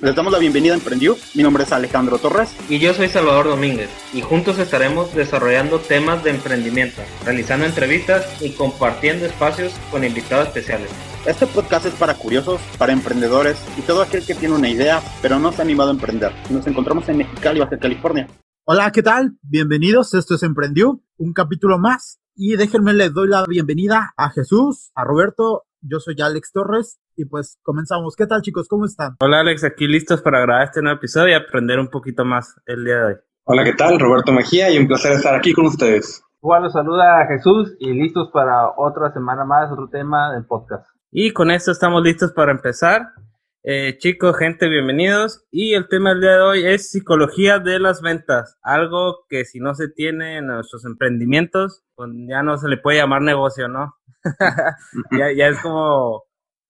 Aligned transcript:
Les 0.00 0.14
damos 0.14 0.32
la 0.32 0.38
bienvenida 0.38 0.74
a 0.74 0.76
Emprendió. 0.76 1.16
Mi 1.34 1.42
nombre 1.42 1.64
es 1.64 1.72
Alejandro 1.72 2.18
Torres. 2.18 2.54
Y 2.68 2.78
yo 2.78 2.94
soy 2.94 3.08
Salvador 3.08 3.46
Domínguez. 3.46 3.90
Y 4.14 4.20
juntos 4.20 4.56
estaremos 4.60 5.12
desarrollando 5.12 5.80
temas 5.80 6.22
de 6.22 6.30
emprendimiento, 6.30 7.02
realizando 7.24 7.66
entrevistas 7.66 8.40
y 8.40 8.52
compartiendo 8.52 9.26
espacios 9.26 9.74
con 9.90 10.04
invitados 10.04 10.46
especiales. 10.46 10.88
Este 11.26 11.48
podcast 11.48 11.86
es 11.86 11.94
para 11.94 12.14
curiosos, 12.14 12.60
para 12.78 12.92
emprendedores 12.92 13.58
y 13.76 13.82
todo 13.82 14.02
aquel 14.02 14.24
que 14.24 14.36
tiene 14.36 14.54
una 14.54 14.68
idea, 14.68 15.02
pero 15.20 15.40
no 15.40 15.50
se 15.50 15.62
ha 15.62 15.64
animado 15.64 15.90
a 15.90 15.94
emprender. 15.94 16.32
Nos 16.48 16.64
encontramos 16.68 17.08
en 17.08 17.16
Mexicali, 17.16 17.58
Baja 17.58 17.76
California. 17.76 18.28
Hola, 18.66 18.92
¿qué 18.92 19.02
tal? 19.02 19.36
Bienvenidos. 19.42 20.14
Esto 20.14 20.36
es 20.36 20.44
Emprendió, 20.44 21.00
un 21.16 21.32
capítulo 21.32 21.76
más. 21.76 22.20
Y 22.36 22.54
déjenme 22.54 22.94
les 22.94 23.12
doy 23.12 23.26
la 23.26 23.44
bienvenida 23.48 24.14
a 24.16 24.30
Jesús, 24.30 24.92
a 24.94 25.02
Roberto. 25.02 25.64
Yo 25.80 25.98
soy 25.98 26.14
Alex 26.20 26.52
Torres 26.52 27.00
y 27.18 27.24
pues 27.24 27.58
comenzamos. 27.62 28.14
¿Qué 28.16 28.26
tal 28.26 28.42
chicos? 28.42 28.68
¿Cómo 28.68 28.84
están? 28.84 29.16
Hola 29.20 29.40
Alex, 29.40 29.64
aquí 29.64 29.88
listos 29.88 30.22
para 30.22 30.40
grabar 30.40 30.64
este 30.64 30.80
nuevo 30.80 30.98
episodio 30.98 31.30
y 31.30 31.34
aprender 31.34 31.80
un 31.80 31.88
poquito 31.88 32.24
más 32.24 32.54
el 32.64 32.84
día 32.84 32.94
de 32.94 33.04
hoy. 33.04 33.14
Hola, 33.44 33.64
¿qué 33.64 33.72
tal? 33.72 33.98
Roberto 33.98 34.32
Mejía 34.32 34.70
y 34.70 34.78
un 34.78 34.86
placer 34.86 35.12
estar 35.12 35.34
aquí 35.34 35.52
con 35.52 35.66
ustedes. 35.66 36.22
Igual 36.40 36.62
los 36.62 36.72
saluda 36.72 37.20
a 37.20 37.26
Jesús 37.26 37.74
y 37.80 37.92
listos 37.92 38.30
para 38.32 38.70
otra 38.76 39.12
semana 39.12 39.44
más, 39.44 39.72
otro 39.72 39.88
tema 39.88 40.32
del 40.32 40.46
podcast. 40.46 40.86
Y 41.10 41.32
con 41.32 41.50
esto 41.50 41.72
estamos 41.72 42.02
listos 42.04 42.32
para 42.32 42.52
empezar. 42.52 43.08
Eh, 43.64 43.98
chicos, 43.98 44.36
gente, 44.36 44.68
bienvenidos. 44.68 45.44
Y 45.50 45.74
el 45.74 45.88
tema 45.88 46.10
del 46.10 46.20
día 46.20 46.32
de 46.34 46.40
hoy 46.40 46.66
es 46.66 46.90
psicología 46.90 47.58
de 47.58 47.80
las 47.80 48.00
ventas. 48.00 48.56
Algo 48.62 49.24
que 49.28 49.44
si 49.44 49.58
no 49.58 49.74
se 49.74 49.88
tiene 49.88 50.36
en 50.36 50.46
nuestros 50.46 50.84
emprendimientos, 50.84 51.82
pues 51.96 52.10
ya 52.28 52.44
no 52.44 52.56
se 52.58 52.68
le 52.68 52.76
puede 52.76 52.98
llamar 52.98 53.22
negocio, 53.22 53.66
¿no? 53.66 53.96
ya, 55.10 55.32
ya 55.36 55.48
es 55.48 55.58
como 55.60 56.27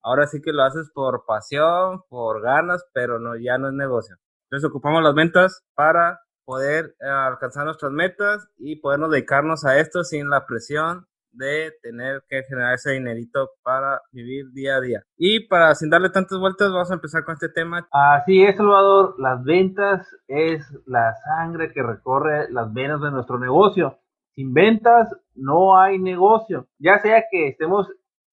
Ahora 0.09 0.27
sí 0.27 0.41
que 0.41 0.55
lo 0.55 0.63
haces 0.63 0.91
por 0.95 1.27
pasión, 1.27 2.01
por 2.09 2.41
ganas, 2.41 2.83
pero 2.95 3.19
no, 3.19 3.37
ya 3.37 3.59
no 3.59 3.69
es 3.69 3.75
negocio. 3.75 4.17
Entonces 4.45 4.71
ocupamos 4.71 5.03
las 5.03 5.15
ventas 5.15 5.63
para 5.75 6.21
poder 6.47 6.95
eh, 6.99 7.07
alcanzar 7.07 7.67
nuestras 7.67 7.93
metas 7.93 8.49
y 8.57 8.77
podernos 8.77 9.11
dedicarnos 9.11 9.67
a 9.67 9.79
esto 9.79 10.05
sin 10.05 10.31
la 10.31 10.47
presión 10.47 11.05
de 11.33 11.75
tener 11.83 12.25
que 12.27 12.43
generar 12.45 12.73
ese 12.73 12.93
dinerito 12.93 13.51
para 13.63 14.01
vivir 14.11 14.51
día 14.53 14.77
a 14.77 14.81
día. 14.81 15.03
Y 15.19 15.47
para 15.47 15.75
sin 15.75 15.91
darle 15.91 16.09
tantas 16.09 16.39
vueltas, 16.39 16.73
vamos 16.73 16.91
a 16.91 16.95
empezar 16.95 17.23
con 17.25 17.35
este 17.35 17.51
tema. 17.51 17.87
Así 17.93 18.43
es, 18.43 18.57
Salvador. 18.57 19.15
Las 19.19 19.45
ventas 19.45 20.09
es 20.27 20.65
la 20.87 21.15
sangre 21.17 21.71
que 21.75 21.83
recorre 21.83 22.51
las 22.51 22.73
venas 22.73 23.03
de 23.03 23.11
nuestro 23.11 23.39
negocio. 23.39 23.99
Sin 24.35 24.55
ventas 24.55 25.15
no 25.35 25.79
hay 25.79 25.99
negocio. 25.99 26.67
Ya 26.79 26.99
sea 27.01 27.25
que 27.31 27.49
estemos 27.49 27.89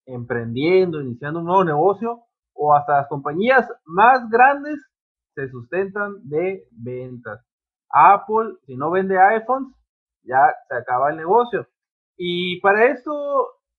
emprendiendo, 0.05 1.01
iniciando 1.01 1.39
un 1.39 1.45
nuevo 1.45 1.63
negocio 1.63 2.21
o 2.53 2.73
hasta 2.73 2.97
las 2.97 3.07
compañías 3.07 3.69
más 3.85 4.29
grandes 4.29 4.79
se 5.33 5.49
sustentan 5.49 6.15
de 6.23 6.67
ventas. 6.71 7.45
Apple, 7.89 8.55
si 8.65 8.75
no 8.75 8.91
vende 8.91 9.19
iPhones, 9.19 9.73
ya 10.23 10.53
se 10.67 10.75
acaba 10.75 11.11
el 11.11 11.17
negocio. 11.17 11.67
Y 12.17 12.59
para 12.61 12.85
esto 12.85 13.11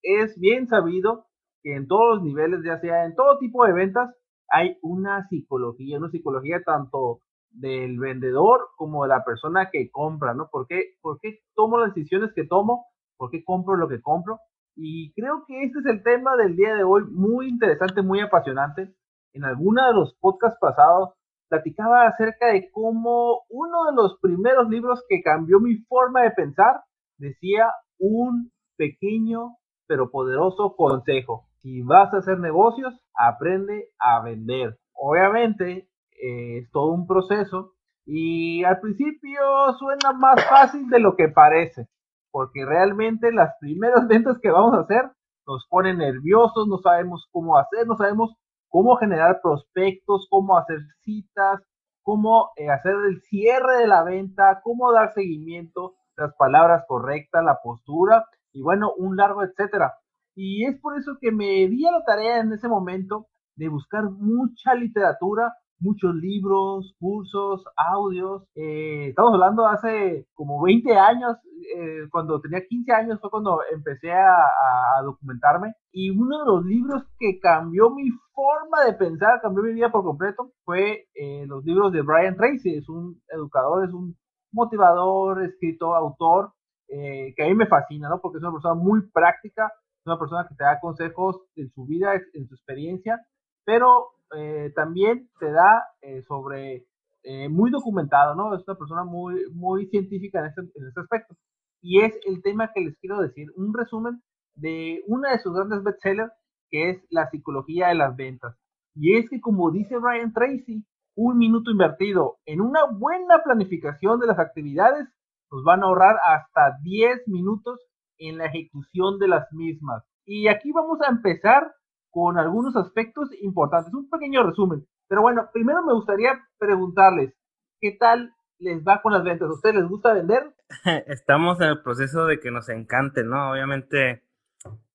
es 0.02 0.38
bien 0.38 0.68
sabido 0.68 1.26
que 1.62 1.74
en 1.74 1.88
todos 1.88 2.16
los 2.16 2.22
niveles, 2.22 2.60
ya 2.64 2.78
sea 2.78 3.04
en 3.04 3.14
todo 3.14 3.38
tipo 3.38 3.64
de 3.64 3.72
ventas, 3.72 4.14
hay 4.48 4.78
una 4.82 5.26
psicología, 5.28 5.98
una 5.98 6.10
psicología 6.10 6.62
tanto 6.64 7.20
del 7.50 7.98
vendedor 7.98 8.68
como 8.76 9.02
de 9.02 9.08
la 9.08 9.24
persona 9.24 9.70
que 9.70 9.90
compra, 9.90 10.34
¿no? 10.34 10.48
¿Por 10.50 10.66
qué, 10.66 10.94
¿Por 11.00 11.18
qué 11.20 11.40
tomo 11.54 11.78
las 11.78 11.94
decisiones 11.94 12.32
que 12.34 12.46
tomo? 12.46 12.86
¿Por 13.16 13.30
qué 13.30 13.42
compro 13.42 13.76
lo 13.76 13.88
que 13.88 14.00
compro? 14.00 14.38
Y 14.76 15.12
creo 15.14 15.44
que 15.46 15.64
este 15.64 15.78
es 15.78 15.86
el 15.86 16.02
tema 16.02 16.36
del 16.36 16.54
día 16.54 16.74
de 16.74 16.84
hoy, 16.84 17.04
muy 17.10 17.48
interesante, 17.48 18.02
muy 18.02 18.20
apasionante. 18.20 18.94
En 19.32 19.44
alguno 19.44 19.86
de 19.86 19.94
los 19.94 20.14
podcasts 20.20 20.58
pasados 20.60 21.14
platicaba 21.48 22.06
acerca 22.06 22.48
de 22.48 22.70
cómo 22.70 23.42
uno 23.48 23.84
de 23.86 23.96
los 23.96 24.18
primeros 24.20 24.68
libros 24.68 25.02
que 25.08 25.22
cambió 25.22 25.60
mi 25.60 25.76
forma 25.84 26.22
de 26.22 26.32
pensar 26.32 26.82
decía 27.16 27.70
un 27.98 28.52
pequeño 28.76 29.56
pero 29.86 30.10
poderoso 30.10 30.76
consejo. 30.76 31.46
Si 31.62 31.80
vas 31.82 32.12
a 32.12 32.18
hacer 32.18 32.38
negocios, 32.38 32.92
aprende 33.14 33.88
a 33.98 34.20
vender. 34.22 34.76
Obviamente 34.92 35.88
eh, 36.10 36.58
es 36.58 36.70
todo 36.70 36.92
un 36.92 37.06
proceso 37.06 37.72
y 38.04 38.62
al 38.64 38.80
principio 38.80 39.40
suena 39.78 40.12
más 40.12 40.44
fácil 40.46 40.88
de 40.88 41.00
lo 41.00 41.16
que 41.16 41.28
parece 41.28 41.88
porque 42.36 42.66
realmente 42.66 43.32
las 43.32 43.54
primeras 43.60 44.06
ventas 44.08 44.38
que 44.42 44.50
vamos 44.50 44.74
a 44.74 44.82
hacer 44.82 45.10
nos 45.46 45.66
ponen 45.70 45.96
nerviosos, 45.96 46.68
no 46.68 46.76
sabemos 46.76 47.26
cómo 47.32 47.56
hacer, 47.56 47.86
no 47.86 47.96
sabemos 47.96 48.34
cómo 48.68 48.96
generar 48.96 49.40
prospectos, 49.42 50.26
cómo 50.28 50.58
hacer 50.58 50.80
citas, 51.02 51.62
cómo 52.02 52.50
eh, 52.56 52.68
hacer 52.68 52.92
el 53.08 53.22
cierre 53.22 53.78
de 53.78 53.86
la 53.86 54.04
venta, 54.04 54.60
cómo 54.62 54.92
dar 54.92 55.14
seguimiento, 55.14 55.94
las 56.14 56.34
palabras 56.36 56.84
correctas, 56.86 57.42
la 57.42 57.58
postura 57.62 58.26
y 58.52 58.60
bueno, 58.60 58.92
un 58.98 59.16
largo 59.16 59.42
etcétera. 59.42 59.94
Y 60.34 60.66
es 60.66 60.78
por 60.78 60.98
eso 60.98 61.16
que 61.18 61.32
me 61.32 61.66
di 61.68 61.86
a 61.86 61.90
la 61.90 62.04
tarea 62.04 62.40
en 62.40 62.52
ese 62.52 62.68
momento 62.68 63.28
de 63.54 63.68
buscar 63.68 64.10
mucha 64.10 64.74
literatura 64.74 65.54
muchos 65.78 66.14
libros, 66.14 66.94
cursos, 66.98 67.64
audios. 67.76 68.44
Eh, 68.54 69.08
estamos 69.08 69.34
hablando 69.34 69.66
hace 69.66 70.26
como 70.34 70.62
20 70.62 70.96
años, 70.96 71.36
eh, 71.76 72.08
cuando 72.10 72.40
tenía 72.40 72.66
15 72.66 72.92
años 72.92 73.20
fue 73.20 73.30
cuando 73.30 73.60
empecé 73.72 74.12
a, 74.12 75.02
documentarme. 75.04 75.74
Y 75.92 76.10
uno 76.10 76.38
de 76.40 76.46
los 76.46 76.64
libros 76.64 77.02
que 77.18 77.38
cambió 77.38 77.90
mi 77.90 78.08
forma 78.32 78.84
de 78.84 78.94
pensar, 78.94 79.40
cambió 79.40 79.62
mi 79.62 79.74
vida 79.74 79.92
por 79.92 80.02
completo, 80.02 80.52
fue 80.64 81.06
eh, 81.14 81.44
los 81.46 81.64
libros 81.64 81.92
de 81.92 82.02
Brian 82.02 82.36
Tracy. 82.36 82.74
Es 82.76 82.88
un 82.88 83.20
educador, 83.28 83.84
es 83.84 83.92
un 83.92 84.16
motivador, 84.52 85.42
escritor, 85.44 85.96
autor, 85.96 86.52
que 86.88 87.42
a 87.42 87.46
mí 87.46 87.54
me 87.54 87.66
fascina, 87.66 88.08
¿no? 88.08 88.20
Porque 88.20 88.38
es 88.38 88.42
una 88.42 88.52
persona 88.52 88.74
muy 88.74 89.10
práctica, 89.10 89.72
es 90.00 90.06
una 90.06 90.18
persona 90.18 90.46
que 90.48 90.54
te 90.54 90.64
da 90.64 90.80
consejos 90.80 91.42
en 91.56 91.68
su 91.72 91.84
vida, 91.84 92.14
en 92.14 92.46
su 92.46 92.54
experiencia, 92.54 93.20
pero 93.64 94.15
eh, 94.34 94.72
también 94.74 95.28
te 95.38 95.50
da 95.50 95.84
eh, 96.02 96.22
sobre, 96.26 96.86
eh, 97.22 97.48
muy 97.48 97.70
documentado, 97.70 98.34
¿no? 98.34 98.54
Es 98.54 98.66
una 98.66 98.76
persona 98.76 99.04
muy, 99.04 99.50
muy 99.52 99.86
científica 99.86 100.40
en 100.40 100.46
este, 100.46 100.60
en 100.62 100.88
este 100.88 101.00
aspecto. 101.00 101.36
Y 101.80 102.00
es 102.00 102.18
el 102.26 102.42
tema 102.42 102.72
que 102.74 102.80
les 102.80 102.98
quiero 102.98 103.20
decir, 103.20 103.48
un 103.56 103.72
resumen 103.74 104.22
de 104.54 105.02
una 105.06 105.32
de 105.32 105.38
sus 105.38 105.54
grandes 105.54 105.82
bestsellers, 105.82 106.32
que 106.70 106.90
es 106.90 107.06
la 107.10 107.28
psicología 107.30 107.88
de 107.88 107.94
las 107.94 108.16
ventas. 108.16 108.56
Y 108.94 109.16
es 109.16 109.28
que, 109.28 109.40
como 109.40 109.70
dice 109.70 109.98
Brian 109.98 110.32
Tracy, 110.32 110.84
un 111.14 111.38
minuto 111.38 111.70
invertido 111.70 112.38
en 112.44 112.60
una 112.60 112.84
buena 112.84 113.42
planificación 113.42 114.20
de 114.20 114.26
las 114.26 114.38
actividades 114.38 115.08
nos 115.50 115.64
van 115.64 115.82
a 115.82 115.86
ahorrar 115.86 116.16
hasta 116.24 116.78
10 116.82 117.28
minutos 117.28 117.80
en 118.18 118.38
la 118.38 118.46
ejecución 118.46 119.18
de 119.18 119.28
las 119.28 119.52
mismas. 119.52 120.04
Y 120.24 120.48
aquí 120.48 120.72
vamos 120.72 120.98
a 121.02 121.10
empezar 121.10 121.72
con 122.16 122.38
algunos 122.38 122.74
aspectos 122.76 123.28
importantes. 123.42 123.92
Un 123.92 124.08
pequeño 124.08 124.42
resumen. 124.42 124.86
Pero 125.06 125.20
bueno, 125.20 125.50
primero 125.52 125.82
me 125.82 125.92
gustaría 125.92 126.30
preguntarles, 126.58 127.34
¿qué 127.78 127.94
tal 128.00 128.34
les 128.58 128.82
va 128.82 129.02
con 129.02 129.12
las 129.12 129.22
ventas? 129.22 129.50
¿A 129.50 129.52
ustedes 129.52 129.74
les 129.74 129.86
gusta 129.86 130.14
vender? 130.14 130.54
Estamos 131.08 131.60
en 131.60 131.68
el 131.68 131.82
proceso 131.82 132.24
de 132.24 132.40
que 132.40 132.50
nos 132.50 132.70
encante, 132.70 133.22
¿no? 133.22 133.50
Obviamente 133.50 134.22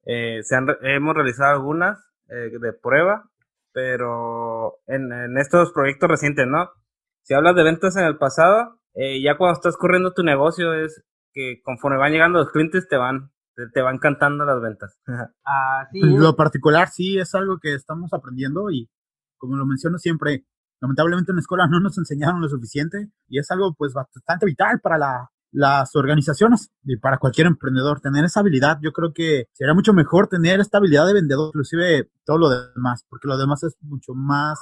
eh, 0.07 0.41
hemos 0.81 1.13
realizado 1.13 1.51
algunas 1.51 2.03
eh, 2.27 2.57
de 2.59 2.73
prueba, 2.73 3.29
pero 3.71 4.79
en, 4.87 5.37
estos 5.37 5.71
proyectos 5.73 6.09
recientes, 6.09 6.47
¿no? 6.47 6.71
Si 7.21 7.35
hablas 7.35 7.55
de 7.55 7.63
ventas 7.63 7.95
en 7.97 8.05
el 8.05 8.17
pasado, 8.17 8.79
eh, 8.95 9.21
ya 9.21 9.37
cuando 9.37 9.53
estás 9.53 9.77
corriendo 9.77 10.13
tu 10.13 10.23
negocio 10.23 10.73
es 10.73 11.05
que 11.33 11.61
conforme 11.63 11.99
van 11.99 12.13
llegando 12.13 12.39
los 12.39 12.51
clientes 12.51 12.87
te 12.87 12.97
van 12.97 13.29
te, 13.73 13.81
van 13.81 13.97
cantando 13.97 14.45
las 14.45 14.61
ventas. 14.61 14.97
Lo 15.93 16.35
particular 16.35 16.89
sí 16.89 17.17
es 17.17 17.33
algo 17.35 17.59
que 17.59 17.73
estamos 17.73 18.13
aprendiendo 18.13 18.71
y 18.71 18.89
como 19.37 19.57
lo 19.57 19.65
menciono 19.65 19.97
siempre, 19.97 20.45
lamentablemente 20.79 21.31
en 21.31 21.37
la 21.37 21.41
escuela 21.41 21.65
no 21.67 21.79
nos 21.79 21.97
enseñaron 21.97 22.41
lo 22.41 22.47
suficiente 22.47 23.09
y 23.27 23.39
es 23.39 23.49
algo 23.49 23.73
pues 23.73 23.91
bastante 23.91 24.45
vital 24.45 24.79
para 24.81 24.99
la, 24.99 25.31
las 25.51 25.95
organizaciones 25.95 26.71
y 26.83 26.97
para 26.97 27.17
cualquier 27.17 27.47
emprendedor. 27.47 27.99
Tener 28.01 28.25
esa 28.25 28.39
habilidad, 28.39 28.79
yo 28.81 28.91
creo 28.91 29.13
que 29.13 29.47
sería 29.53 29.73
mucho 29.73 29.93
mejor 29.93 30.27
tener 30.27 30.59
esta 30.59 30.77
habilidad 30.77 31.05
de 31.07 31.13
vendedor, 31.13 31.49
inclusive 31.49 32.09
todo 32.25 32.37
lo 32.37 32.49
demás, 32.49 33.05
porque 33.09 33.27
lo 33.27 33.37
demás 33.37 33.63
es 33.63 33.75
mucho 33.81 34.13
más 34.13 34.59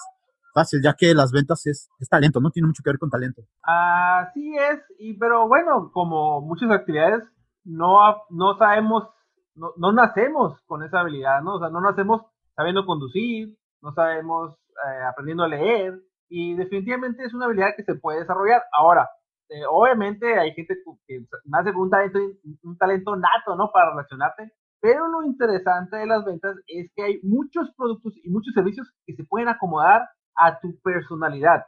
fácil, 0.53 0.81
ya 0.81 0.93
que 0.93 1.13
las 1.13 1.31
ventas 1.31 1.65
es, 1.67 1.89
es 1.99 2.09
talento, 2.09 2.39
no 2.39 2.51
tiene 2.51 2.67
mucho 2.67 2.81
que 2.83 2.89
ver 2.89 2.99
con 2.99 3.09
talento. 3.09 3.43
Así 3.61 4.55
es, 4.55 4.79
y 4.97 5.13
pero 5.13 5.47
bueno, 5.47 5.91
como 5.93 6.41
muchas 6.41 6.71
actividades, 6.71 7.23
no, 7.63 7.97
no 8.29 8.57
sabemos, 8.57 9.07
no, 9.55 9.71
no, 9.77 9.91
nacemos 9.91 10.59
con 10.65 10.83
esa 10.83 11.01
habilidad, 11.01 11.41
¿no? 11.41 11.55
O 11.55 11.59
sea, 11.59 11.69
no 11.69 11.81
nacemos 11.81 12.23
sabiendo 12.55 12.85
conducir, 12.85 13.57
no 13.81 13.93
sabemos 13.93 14.53
eh, 14.53 15.03
aprendiendo 15.09 15.43
a 15.43 15.47
leer, 15.47 15.99
y 16.29 16.55
definitivamente 16.55 17.23
es 17.23 17.33
una 17.33 17.45
habilidad 17.45 17.75
que 17.75 17.83
se 17.83 17.95
puede 17.95 18.19
desarrollar. 18.19 18.63
Ahora, 18.71 19.09
eh, 19.49 19.63
obviamente 19.69 20.37
hay 20.37 20.53
gente 20.53 20.75
que 21.07 21.25
nace 21.45 21.73
con 21.73 21.83
un 21.83 21.89
talento, 21.89 22.19
un 22.63 22.77
talento 22.77 23.15
nato, 23.15 23.55
¿no? 23.55 23.71
Para 23.71 23.91
relacionarte, 23.91 24.51
pero 24.79 25.07
lo 25.07 25.23
interesante 25.23 25.97
de 25.97 26.05
las 26.05 26.23
ventas 26.23 26.55
es 26.67 26.91
que 26.95 27.03
hay 27.03 27.19
muchos 27.23 27.69
productos 27.75 28.13
y 28.23 28.29
muchos 28.29 28.53
servicios 28.53 28.87
que 29.05 29.15
se 29.15 29.23
pueden 29.25 29.49
acomodar 29.49 30.07
a 30.35 30.59
tu 30.59 30.79
personalidad. 30.81 31.65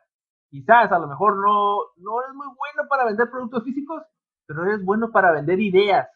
Quizás 0.49 0.91
a 0.91 0.99
lo 0.99 1.07
mejor 1.07 1.37
no, 1.37 1.77
no 1.97 2.21
eres 2.21 2.35
muy 2.35 2.47
bueno 2.47 2.87
para 2.89 3.05
vender 3.05 3.29
productos 3.29 3.63
físicos, 3.63 4.03
pero 4.51 4.65
eres 4.65 4.83
bueno 4.83 5.11
para 5.11 5.31
vender 5.31 5.59
ideas, 5.61 6.09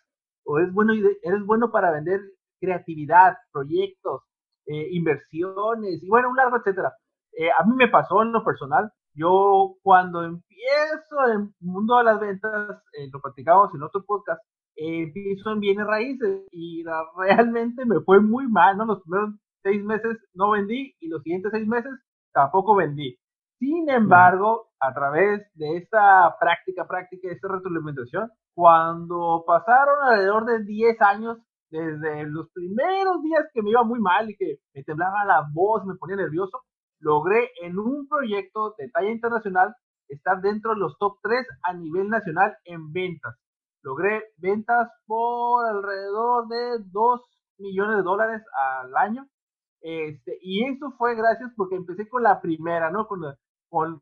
o 0.43 0.59
eres 0.59 0.73
bueno, 0.73 0.93
eres 0.93 1.45
bueno 1.45 1.71
para 1.71 1.91
vender 1.91 2.19
creatividad, 2.59 3.37
proyectos, 3.51 4.23
eh, 4.65 4.89
inversiones, 4.91 6.03
y 6.03 6.07
bueno, 6.09 6.29
un 6.29 6.35
largo 6.35 6.57
etcétera. 6.57 6.93
Eh, 7.37 7.49
a 7.57 7.63
mí 7.65 7.75
me 7.75 7.87
pasó 7.87 8.23
en 8.23 8.33
lo 8.33 8.43
personal, 8.43 8.91
yo 9.13 9.75
cuando 9.81 10.23
empiezo 10.23 11.25
en 11.27 11.41
el 11.41 11.49
mundo 11.61 11.97
de 11.97 12.03
las 12.03 12.19
ventas, 12.19 12.83
eh, 12.93 13.09
lo 13.11 13.21
platicamos 13.21 13.73
en 13.73 13.83
otro 13.83 14.03
podcast, 14.05 14.41
empiezo 14.75 15.51
en 15.51 15.61
bienes 15.61 15.87
raíces 15.87 16.45
y 16.51 16.83
realmente 17.17 17.85
me 17.85 18.01
fue 18.01 18.19
muy 18.19 18.47
mal, 18.47 18.77
¿no? 18.77 18.85
Los 18.85 19.01
primeros 19.01 19.35
seis 19.63 19.83
meses 19.83 20.17
no 20.33 20.51
vendí 20.51 20.93
y 20.99 21.07
los 21.07 21.23
siguientes 21.23 21.51
seis 21.53 21.67
meses 21.67 21.91
tampoco 22.33 22.75
vendí. 22.75 23.17
Sin 23.59 23.89
embargo, 23.89 24.67
a 24.87 24.93
través 24.93 25.41
de 25.55 25.77
esta 25.77 26.35
práctica, 26.39 26.87
práctica, 26.87 27.27
de 27.27 27.35
esta 27.35 27.47
retroalimentación, 27.47 28.31
cuando 28.53 29.43
pasaron 29.45 29.95
alrededor 30.03 30.45
de 30.45 30.63
10 30.63 31.01
años, 31.01 31.37
desde 31.69 32.25
los 32.25 32.49
primeros 32.51 33.21
días 33.23 33.43
que 33.53 33.61
me 33.61 33.71
iba 33.71 33.83
muy 33.83 33.99
mal 33.99 34.29
y 34.29 34.35
que 34.37 34.59
me 34.73 34.83
temblaba 34.83 35.25
la 35.25 35.45
voz, 35.53 35.83
me 35.85 35.95
ponía 35.95 36.15
nervioso, 36.15 36.61
logré 36.99 37.49
en 37.61 37.77
un 37.77 38.07
proyecto 38.07 38.75
de 38.77 38.89
talla 38.89 39.11
internacional 39.11 39.75
estar 40.07 40.41
dentro 40.41 40.71
de 40.71 40.79
los 40.79 40.97
top 40.97 41.17
3 41.21 41.45
a 41.63 41.73
nivel 41.73 42.09
nacional 42.09 42.55
en 42.65 42.91
ventas. 42.91 43.35
Logré 43.81 44.23
ventas 44.37 44.89
por 45.05 45.65
alrededor 45.65 46.47
de 46.47 46.83
2 46.91 47.21
millones 47.59 47.97
de 47.97 48.03
dólares 48.03 48.41
al 48.81 48.95
año. 48.95 49.27
Este, 49.81 50.37
y 50.41 50.65
eso 50.65 50.91
fue 50.97 51.15
gracias 51.15 51.51
porque 51.55 51.75
empecé 51.75 52.07
con 52.07 52.23
la 52.23 52.41
primera, 52.41 52.89
¿no? 52.89 53.07
Con, 53.07 53.21
con, 53.69 54.01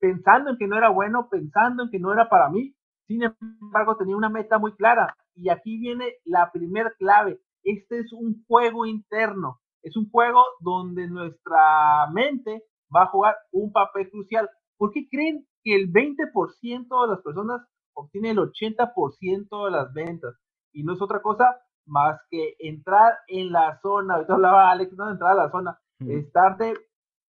pensando 0.00 0.50
en 0.50 0.56
que 0.56 0.66
no 0.66 0.76
era 0.76 0.90
bueno, 0.90 1.28
pensando 1.30 1.84
en 1.84 1.90
que 1.90 1.98
no 1.98 2.12
era 2.12 2.28
para 2.28 2.48
mí. 2.48 2.74
Sin 3.06 3.22
embargo, 3.22 3.96
tenía 3.96 4.16
una 4.16 4.28
meta 4.28 4.58
muy 4.58 4.72
clara. 4.74 5.14
Y 5.34 5.48
aquí 5.48 5.78
viene 5.78 6.14
la 6.24 6.50
primer 6.52 6.94
clave. 6.98 7.40
Este 7.62 8.00
es 8.00 8.12
un 8.12 8.44
juego 8.46 8.86
interno. 8.86 9.60
Es 9.82 9.96
un 9.96 10.10
juego 10.10 10.42
donde 10.60 11.08
nuestra 11.08 12.06
mente 12.12 12.64
va 12.94 13.04
a 13.04 13.10
jugar 13.10 13.36
un 13.52 13.72
papel 13.72 14.10
crucial. 14.10 14.48
¿Por 14.76 14.92
qué 14.92 15.08
creen 15.10 15.46
que 15.62 15.74
el 15.74 15.92
20% 15.92 17.02
de 17.02 17.08
las 17.08 17.22
personas 17.22 17.62
obtiene 17.94 18.30
el 18.30 18.38
80% 18.38 19.64
de 19.64 19.70
las 19.70 19.92
ventas? 19.92 20.34
Y 20.72 20.84
no 20.84 20.94
es 20.94 21.02
otra 21.02 21.22
cosa 21.22 21.56
más 21.86 22.20
que 22.30 22.54
entrar 22.58 23.14
en 23.26 23.52
la 23.52 23.78
zona. 23.80 24.14
Ahorita 24.14 24.34
hablaba 24.34 24.70
Alex, 24.70 24.92
no 24.96 25.10
entrar 25.10 25.32
a 25.32 25.44
la 25.44 25.50
zona. 25.50 25.78
Estarte 26.00 26.74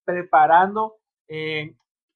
preparando 0.05 0.95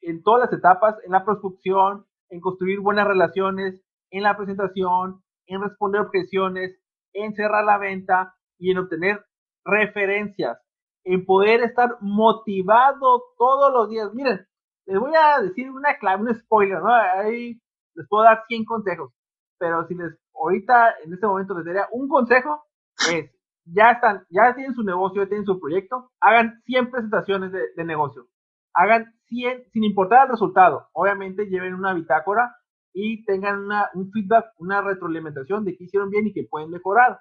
en 0.04 0.22
todas 0.22 0.50
las 0.50 0.60
etapas, 0.60 0.96
en 1.06 1.12
la 1.12 1.24
producción, 1.24 2.06
en 2.30 2.42
construir 2.42 2.80
buenas 2.80 3.08
relaciones, 3.08 3.82
en 4.12 4.24
la 4.24 4.38
presentación, 4.38 5.22
en 5.48 5.62
responder 5.62 6.02
objeciones, 6.02 6.80
en 7.14 7.34
cerrar 7.34 7.64
la 7.66 7.78
venta 7.78 8.36
y 8.58 8.72
en 8.72 8.80
obtener 8.80 9.26
referencias, 9.66 10.60
en 11.04 11.26
poder 11.26 11.62
estar 11.64 11.98
motivado 12.02 13.24
todos 13.38 13.74
los 13.74 13.90
días. 13.90 14.14
Miren, 14.14 14.46
les 14.86 15.00
voy 15.00 15.14
a 15.16 15.42
decir 15.42 15.70
una 15.70 15.98
clave, 15.98 16.24
un 16.24 16.36
spoiler, 16.36 16.82
¿no? 16.82 16.94
Ahí 16.94 17.60
les 17.96 18.08
puedo 18.08 18.24
dar 18.24 18.44
100 18.48 18.66
consejos, 18.66 19.14
pero 19.58 19.86
si 19.88 19.96
les, 19.96 20.14
ahorita 20.34 20.96
en 21.04 21.14
este 21.14 21.28
momento 21.28 21.56
les 21.56 21.66
daría 21.66 21.88
un 21.92 22.08
consejo, 22.08 22.64
es, 23.12 23.32
ya 23.66 23.92
están, 23.92 24.26
ya 24.30 24.54
tienen 24.56 24.74
su 24.74 24.84
negocio, 24.84 25.24
ya 25.24 25.30
tienen 25.30 25.46
su 25.46 25.60
proyecto, 25.60 26.12
hagan 26.20 26.62
100 26.66 26.92
presentaciones 26.92 27.52
de, 27.52 27.62
de 27.76 27.86
negocio, 27.86 28.28
hagan 28.74 29.14
100, 29.28 29.66
sin 29.72 29.84
importar 29.84 30.26
el 30.26 30.32
resultado, 30.32 30.90
obviamente 30.94 31.46
lleven 31.46 31.74
una 31.74 31.94
bitácora 31.94 32.56
y 32.94 33.24
tengan 33.26 33.60
una, 33.60 33.90
un 33.94 34.12
feedback, 34.12 34.54
una 34.58 34.82
retroalimentación 34.82 35.66
de 35.66 35.76
qué 35.76 35.86
hicieron 35.86 36.10
bien 36.10 36.28
y 36.28 36.34
que 36.34 36.48
pueden 36.50 36.70
mejorar. 36.70 37.20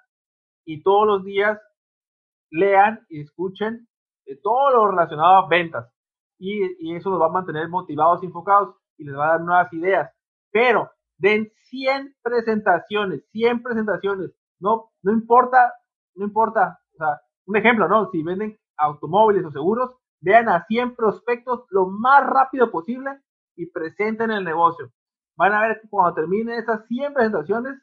Y 0.65 0.83
todos 0.83 1.07
los 1.07 1.25
días 1.25 1.59
lean 2.51 3.05
y 3.09 3.21
escuchen 3.21 3.89
eh, 4.27 4.39
todo 4.43 4.71
lo 4.71 4.91
relacionado 4.91 5.37
a 5.37 5.49
ventas. 5.49 5.91
Y, 6.39 6.63
y, 6.81 6.95
eso 6.97 7.11
los 7.11 7.21
va 7.21 7.27
a 7.27 7.31
mantener 7.31 7.69
motivados 7.69 8.23
enfocados 8.23 8.77
y 8.99 9.05
les 9.05 9.17
va 9.17 9.27
a 9.27 9.33
dar 9.33 9.41
nuevas 9.41 9.73
ideas. 9.73 10.11
Pero 10.51 10.91
den 11.17 11.51
100 11.71 12.17
presentaciones, 12.23 13.25
100 13.31 13.63
presentaciones. 13.63 14.31
No, 14.61 14.91
no 15.03 15.13
importa, 15.13 15.73
no 16.15 16.27
importa. 16.27 16.81
O 16.95 16.97
sea, 16.99 17.21
un 17.47 17.57
ejemplo, 17.57 17.89
¿no? 17.89 18.11
Si 18.11 18.23
venden 18.23 18.59
automóviles 18.77 19.45
o 19.45 19.51
seguros, 19.51 19.97
vean 20.23 20.49
a 20.49 20.65
100 20.67 20.97
prospectos 20.97 21.67
lo 21.69 21.87
más 21.87 22.27
rápido 22.27 22.71
posible 22.71 23.21
y 23.57 23.67
presenten 23.67 24.31
el 24.31 24.45
negocio. 24.45 24.91
Van 25.37 25.53
a 25.53 25.61
ver 25.61 25.81
que 25.83 25.89
cuando 25.89 26.15
terminen 26.15 26.59
esas 26.59 26.87
100 26.89 27.13
presentaciones, 27.13 27.75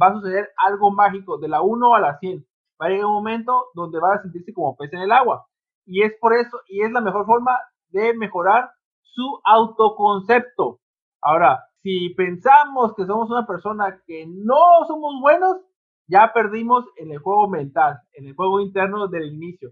va 0.00 0.08
a 0.08 0.14
suceder 0.14 0.50
algo 0.56 0.90
mágico 0.90 1.38
de 1.38 1.48
la 1.48 1.62
1 1.62 1.94
a 1.94 2.00
la 2.00 2.18
100 2.18 2.44
va 2.80 2.86
a 2.86 2.88
llegar 2.90 3.06
un 3.06 3.14
momento 3.14 3.66
donde 3.74 4.00
va 4.00 4.14
a 4.14 4.22
sentirse 4.22 4.52
como 4.52 4.76
pez 4.76 4.92
en 4.92 5.00
el 5.00 5.12
agua. 5.12 5.46
Y 5.86 6.02
es 6.02 6.12
por 6.20 6.34
eso, 6.34 6.60
y 6.68 6.82
es 6.82 6.90
la 6.92 7.00
mejor 7.00 7.26
forma 7.26 7.58
de 7.88 8.14
mejorar 8.14 8.70
su 9.02 9.40
autoconcepto. 9.44 10.80
Ahora, 11.22 11.64
si 11.82 12.10
pensamos 12.10 12.94
que 12.94 13.06
somos 13.06 13.30
una 13.30 13.46
persona 13.46 14.02
que 14.06 14.26
no 14.26 14.84
somos 14.86 15.20
buenos, 15.20 15.58
ya 16.06 16.32
perdimos 16.34 16.84
en 16.96 17.12
el 17.12 17.18
juego 17.18 17.48
mental, 17.48 18.00
en 18.12 18.26
el 18.26 18.34
juego 18.34 18.60
interno 18.60 19.08
del 19.08 19.26
inicio. 19.32 19.70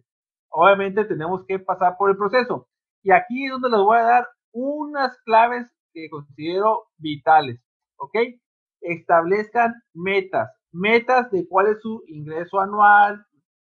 Obviamente 0.52 1.04
tenemos 1.04 1.44
que 1.46 1.58
pasar 1.58 1.96
por 1.96 2.10
el 2.10 2.16
proceso. 2.16 2.69
Y 3.02 3.10
aquí 3.10 3.46
es 3.46 3.52
donde 3.52 3.70
les 3.70 3.81
voy 3.81 3.99
a 3.99 4.02
dar 4.02 4.28
unas 4.52 5.19
claves 5.25 5.66
que 5.93 6.08
considero 6.10 6.84
vitales. 6.99 7.60
¿Ok? 7.96 8.14
Establezcan 8.81 9.75
metas 9.94 10.49
metas 10.72 11.31
de 11.31 11.46
cuál 11.46 11.69
es 11.69 11.81
su 11.81 12.02
ingreso 12.08 12.60
anual, 12.60 13.25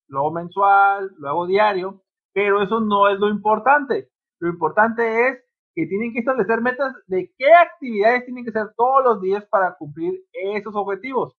luego 0.08 0.32
mensual, 0.32 1.10
luego 1.18 1.46
diario, 1.46 2.02
pero 2.32 2.62
eso 2.62 2.80
no 2.80 3.08
es 3.08 3.18
lo 3.18 3.28
importante. 3.28 4.08
Lo 4.38 4.48
importante 4.48 5.28
es 5.28 5.44
que 5.74 5.86
tienen 5.86 6.12
que 6.12 6.20
establecer 6.20 6.60
metas 6.60 6.94
de 7.06 7.32
qué 7.36 7.52
actividades 7.54 8.24
tienen 8.24 8.44
que 8.44 8.50
hacer 8.50 8.72
todos 8.76 9.04
los 9.04 9.20
días 9.20 9.44
para 9.46 9.74
cumplir 9.76 10.12
esos 10.32 10.74
objetivos. 10.74 11.34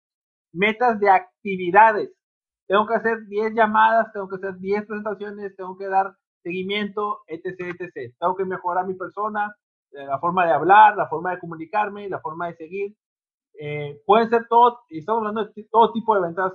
Metas 0.51 1.00
de 1.00 1.10
actividades. 1.10 2.12
Tengo 2.68 2.88
que 2.88 2.95
hacer 2.95 3.25
10 3.27 3.54
llamadas, 3.54 4.12
tengo 4.13 4.27
que 4.30 4.36
hacer 4.36 4.57
10 4.57 4.86
presentaciones, 4.86 5.56
tengo 5.56 5.77
que 5.77 5.88
dar 5.88 6.15
seguimiento, 6.42 7.19
etc, 7.27 7.75
etc. 7.80 8.15
Tengo 8.19 8.36
que 8.36 8.45
mejorar 8.45 8.86
mi 8.86 8.95
persona, 8.95 9.56
eh, 9.92 10.06
la 10.06 10.19
forma 10.19 10.45
de 10.45 10.54
hablar, 10.54 10.95
la 10.95 11.07
forma 11.07 11.31
de 11.31 11.40
comunicarme, 11.40 12.09
la 12.09 12.19
forma 12.19 12.47
de 12.47 12.56
seguir. 12.56 12.95
Eh, 13.59 14.02
puede 14.06 14.28
ser 14.30 14.47
todo, 14.47 14.81
y 14.90 14.99
estamos 14.99 15.19
hablando 15.19 15.45
de 15.45 15.68
todo 15.71 15.92
tipo 15.92 16.16
de 16.16 16.21
ventas 16.21 16.54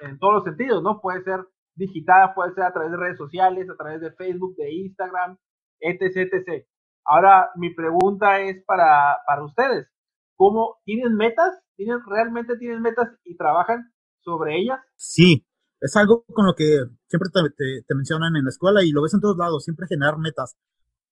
en 0.00 0.18
todos 0.18 0.34
los 0.34 0.44
sentidos, 0.44 0.82
¿no? 0.82 1.00
Puede 1.00 1.22
ser 1.22 1.40
digital, 1.74 2.32
puede 2.34 2.52
ser 2.54 2.64
a 2.64 2.72
través 2.72 2.90
de 2.90 2.96
redes 2.96 3.18
sociales, 3.18 3.68
a 3.70 3.76
través 3.76 4.00
de 4.00 4.12
Facebook, 4.12 4.56
de 4.56 4.72
Instagram, 4.72 5.38
etc, 5.80 6.16
etc. 6.32 6.66
Ahora, 7.04 7.50
mi 7.56 7.74
pregunta 7.74 8.40
es 8.40 8.64
para, 8.64 9.18
para 9.26 9.44
ustedes. 9.44 9.88
¿Cómo 10.36 10.80
tienen 10.84 11.16
metas? 11.16 11.62
¿Tienen, 11.76 12.00
¿Realmente 12.06 12.56
tienen 12.58 12.82
metas 12.82 13.08
y 13.24 13.36
trabajan 13.36 13.92
sobre 14.22 14.60
ellas? 14.60 14.80
Sí, 14.96 15.46
es 15.80 15.96
algo 15.96 16.24
con 16.32 16.46
lo 16.46 16.54
que 16.54 16.84
siempre 17.08 17.28
te, 17.56 17.82
te, 17.82 17.94
mencionan 17.94 18.36
en 18.36 18.44
la 18.44 18.50
escuela 18.50 18.82
y 18.82 18.90
lo 18.90 19.02
ves 19.02 19.14
en 19.14 19.20
todos 19.20 19.36
lados, 19.36 19.64
siempre 19.64 19.86
generar 19.86 20.18
metas. 20.18 20.56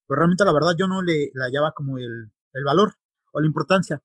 Pero 0.07 0.19
realmente 0.19 0.45
la 0.45 0.53
verdad 0.53 0.75
yo 0.79 0.87
no 0.87 1.03
le 1.03 1.31
la 1.35 1.47
hallaba 1.47 1.73
como 1.73 1.99
el, 1.99 2.31
el 2.53 2.65
valor 2.65 2.95
o 3.33 3.41
la 3.41 3.47
importancia. 3.47 4.03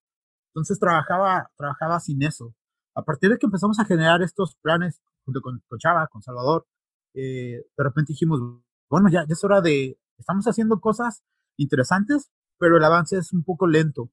Entonces 0.49 0.79
trabajaba, 0.79 1.51
trabajaba 1.57 1.99
sin 1.99 2.23
eso. 2.23 2.55
A 2.95 3.03
partir 3.03 3.29
de 3.29 3.37
que 3.37 3.45
empezamos 3.45 3.79
a 3.79 3.85
generar 3.85 4.21
estos 4.21 4.55
planes 4.61 5.01
junto 5.25 5.41
con, 5.41 5.61
Chava, 5.77 6.07
con 6.07 6.21
Salvador, 6.21 6.65
eh, 7.13 7.65
de 7.77 7.83
repente 7.83 8.13
dijimos, 8.13 8.39
bueno, 8.89 9.09
ya, 9.09 9.25
es 9.27 9.43
hora 9.43 9.61
de, 9.61 9.99
estamos 10.17 10.45
haciendo 10.45 10.79
cosas 10.79 11.23
interesantes, 11.57 12.31
pero 12.57 12.77
el 12.77 12.83
avance 12.83 13.17
es 13.17 13.33
un 13.33 13.43
poco 13.43 13.67
lento. 13.67 14.11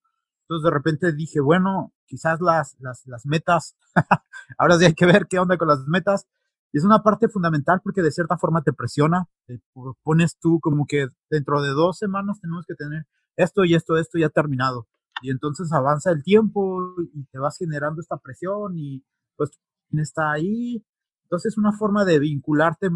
Entonces 0.52 0.64
de 0.64 0.70
repente 0.70 1.12
dije, 1.12 1.40
bueno, 1.40 1.92
quizás 2.06 2.40
las, 2.40 2.76
las, 2.80 3.06
las 3.06 3.26
metas, 3.26 3.76
ahora 4.58 4.78
sí 4.78 4.84
hay 4.84 4.94
que 4.94 5.06
ver 5.06 5.26
qué 5.28 5.38
onda 5.38 5.56
con 5.56 5.68
las 5.68 5.86
metas. 5.86 6.26
Y 6.72 6.78
es 6.78 6.84
una 6.84 7.02
parte 7.02 7.28
fundamental 7.28 7.80
porque 7.82 8.02
de 8.02 8.10
cierta 8.10 8.38
forma 8.38 8.62
te 8.62 8.72
presiona, 8.72 9.28
te 9.46 9.60
pones 10.02 10.38
tú 10.38 10.58
como 10.60 10.86
que 10.86 11.08
dentro 11.30 11.62
de 11.62 11.70
dos 11.70 11.98
semanas 11.98 12.40
tenemos 12.40 12.64
que 12.66 12.74
tener 12.74 13.06
esto 13.36 13.64
y 13.64 13.74
esto, 13.74 13.96
esto 13.96 14.18
ya 14.18 14.28
terminado 14.30 14.86
y 15.22 15.30
entonces 15.30 15.72
avanza 15.72 16.10
el 16.10 16.22
tiempo 16.22 16.94
y 17.14 17.24
te 17.26 17.38
vas 17.38 17.56
generando 17.56 18.00
esta 18.00 18.18
presión 18.18 18.76
y 18.76 19.04
pues 19.36 19.50
está 19.92 20.32
ahí. 20.32 20.84
Entonces 21.24 21.52
es 21.52 21.58
una 21.58 21.72
forma 21.72 22.04
de 22.04 22.18
vincularte 22.18 22.90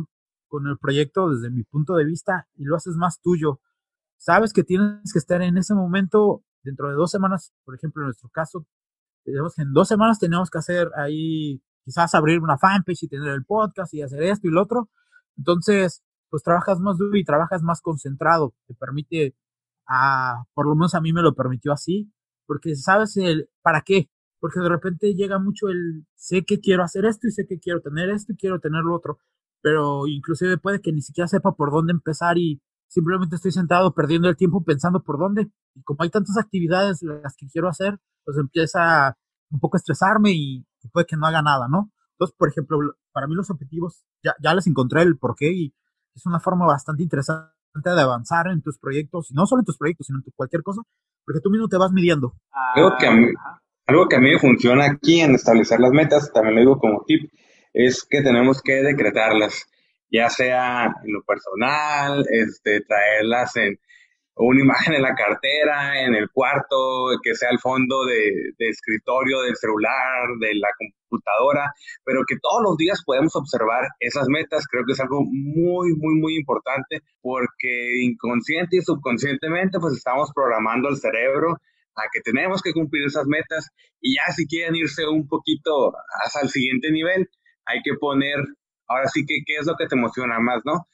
con 0.49 0.67
el 0.67 0.77
proyecto 0.79 1.31
desde 1.31 1.51
mi 1.51 1.63
punto 1.63 1.95
de 1.95 2.05
vista 2.05 2.49
y 2.57 2.65
lo 2.65 2.77
haces 2.77 2.97
más 2.97 3.21
tuyo. 3.21 3.61
Sabes 4.19 4.53
que 4.53 4.65
tienes 4.65 5.13
que 5.13 5.19
estar 5.19 5.41
en 5.41 5.57
ese 5.57 5.75
momento 5.75 6.43
dentro 6.67 6.89
de 6.89 6.95
dos 6.95 7.11
semanas, 7.11 7.53
por 7.65 7.75
ejemplo, 7.75 8.03
en 8.03 8.09
nuestro 8.09 8.29
caso, 8.29 8.67
en 9.25 9.73
dos 9.73 9.89
semanas 9.89 10.19
tenemos 10.19 10.51
que 10.51 10.59
hacer 10.59 10.91
ahí, 10.97 11.63
quizás 11.85 12.15
abrir 12.15 12.41
una 12.41 12.59
fanpage 12.59 13.05
y 13.05 13.09
tener 13.09 13.29
el 13.29 13.45
podcast 13.45 13.95
y 13.95 14.03
hacer 14.03 14.23
esto 14.25 14.47
y 14.49 14.51
lo 14.51 14.63
otro. 14.63 14.91
Entonces, 15.37 16.03
pues 16.29 16.43
trabajas 16.43 16.81
más 16.81 16.99
duro 16.99 17.17
y 17.17 17.25
trabajas 17.25 17.63
más 17.63 17.81
concentrado. 17.81 18.55
Te 18.67 18.75
permite, 18.75 19.37
a, 19.89 20.45
por 20.55 20.67
lo 20.67 20.75
menos 20.75 20.95
a 20.95 21.01
mí 21.01 21.13
me 21.13 21.23
lo 21.23 21.35
permitió 21.35 21.73
así, 21.73 22.13
porque 22.47 22.75
sabes 22.77 23.17
el 23.17 23.49
para 23.63 23.83
qué. 23.83 24.11
Porque 24.41 24.61
de 24.61 24.69
repente 24.69 25.15
llega 25.15 25.39
mucho 25.39 25.69
el 25.69 26.07
sé 26.15 26.45
que 26.45 26.61
quiero 26.61 26.83
hacer 26.85 27.07
esto 27.07 27.27
y 27.27 27.31
sé 27.33 27.47
que 27.47 27.59
quiero 27.59 27.81
tener 27.81 28.11
esto 28.11 28.33
y 28.33 28.37
quiero 28.37 28.61
tener 28.61 28.83
lo 28.83 28.95
otro. 28.95 29.19
Pero 29.63 30.07
inclusive 30.07 30.59
puede 30.59 30.81
que 30.81 30.93
ni 30.93 31.03
siquiera 31.03 31.29
sepa 31.29 31.53
por 31.53 31.73
dónde 31.73 31.93
empezar 31.93 32.39
y 32.39 32.61
simplemente 32.89 33.37
estoy 33.37 33.53
sentado 33.53 33.95
perdiendo 33.95 34.29
el 34.29 34.37
tiempo 34.37 34.65
pensando 34.65 35.03
por 35.03 35.19
dónde. 35.19 35.49
Y 35.75 35.83
como 35.83 36.03
hay 36.03 36.11
tantas 36.11 36.37
actividades 36.39 37.03
las 37.03 37.37
que 37.37 37.47
quiero 37.49 37.69
hacer, 37.69 37.99
pues 38.25 38.37
empieza 38.39 39.17
un 39.51 39.61
poco 39.61 39.77
a 39.77 39.79
estresarme 39.79 40.31
y, 40.33 40.67
puede 40.93 41.07
que 41.07 41.17
no 41.17 41.27
haga 41.27 41.43
nada, 41.43 41.67
¿no? 41.69 41.91
Entonces, 42.13 42.37
por 42.39 42.49
ejemplo, 42.49 42.79
para 43.13 43.27
mí 43.27 43.35
los 43.35 43.51
objetivos, 43.51 44.05
ya, 44.23 44.35
ya 44.41 44.55
les 44.55 44.69
encontré 44.69 45.03
el 45.03 45.19
porqué 45.19 45.53
y 45.53 45.75
es 46.15 46.25
una 46.27 46.39
forma 46.39 46.65
bastante 46.65 47.03
interesante 47.03 47.51
de 47.75 48.01
avanzar 48.01 48.47
en 48.49 48.63
tus 48.63 48.79
proyectos, 48.79 49.31
y 49.31 49.35
no 49.35 49.47
solo 49.47 49.61
en 49.61 49.67
tus 49.67 49.77
proyectos, 49.77 50.07
sino 50.07 50.19
en 50.19 50.33
cualquier 50.35 50.63
cosa, 50.63 50.83
porque 51.25 51.41
tú 51.41 51.51
mismo 51.51 51.69
te 51.69 51.77
vas 51.77 51.93
midiendo. 51.93 52.35
Algo 52.75 52.97
que, 52.99 53.07
a 53.07 53.61
algo 53.87 54.09
que 54.09 54.17
a 54.17 54.21
mí 54.21 54.37
funciona 54.39 54.87
aquí 54.87 55.21
en 55.21 55.35
establecer 55.35 55.79
las 55.81 55.93
metas, 55.93 56.33
también 56.33 56.57
lo 56.57 56.61
digo 56.61 56.79
como 56.79 57.05
tip, 57.07 57.31
es 57.73 58.07
que 58.09 58.23
tenemos 58.23 58.63
que 58.63 58.83
decretarlas, 58.83 59.67
ya 60.11 60.31
sea 60.31 60.87
en 61.05 61.13
lo 61.13 61.23
personal, 61.23 62.25
este, 62.31 62.81
traerlas 62.83 63.57
en, 63.57 63.79
una 64.39 64.61
imagen 64.61 64.95
en 64.95 65.03
la 65.03 65.15
cartera, 65.15 66.03
en 66.05 66.15
el 66.15 66.31
cuarto, 66.31 67.09
que 67.23 67.35
sea 67.35 67.49
el 67.51 67.59
fondo 67.59 68.05
de, 68.05 68.53
escritorio 68.59 69.41
del 69.41 69.57
celular, 69.57 70.29
de 70.39 70.55
la 70.57 70.69
computadora, 70.77 71.73
pero 72.05 72.21
que 72.29 72.37
todos 72.41 72.63
los 72.63 72.77
días 72.77 73.03
podemos 73.05 73.35
observar 73.35 73.89
esas 73.99 74.29
metas, 74.29 74.67
creo 74.71 74.85
que 74.85 74.93
es 74.93 75.01
algo 75.01 75.23
muy, 75.23 75.95
muy, 75.97 76.21
muy 76.21 76.37
importante 76.37 77.01
porque 77.23 78.03
inconsciente 78.03 78.77
y 78.77 78.83
subconscientemente 78.83 79.79
pues 79.81 79.95
estamos 79.95 80.31
programando 80.35 80.89
al 80.89 80.99
cerebro 80.99 81.57
a 81.97 82.03
que 82.13 82.21
tenemos 82.21 82.61
que 82.61 82.75
cumplir 82.75 83.07
esas 83.07 83.27
metas 83.27 83.71
y 84.03 84.17
ya 84.17 84.33
si 84.35 84.47
quieren 84.47 84.77
irse 84.77 85.07
un 85.07 85.27
poquito 85.27 85.95
hasta 86.23 86.43
el 86.43 86.51
siguiente 86.51 86.91
nivel, 86.91 87.27
hay 87.65 87.81
que 87.83 87.95
poner, 87.99 88.37
ahora 88.89 89.09
sí 89.09 89.25
que, 89.27 89.43
¿qué 89.47 89.57
es 89.57 89.67
lo 89.67 89.77
que 89.77 89.87
te 89.87 89.97
emociona 89.97 90.39
más, 90.41 90.63
no? 90.65 90.87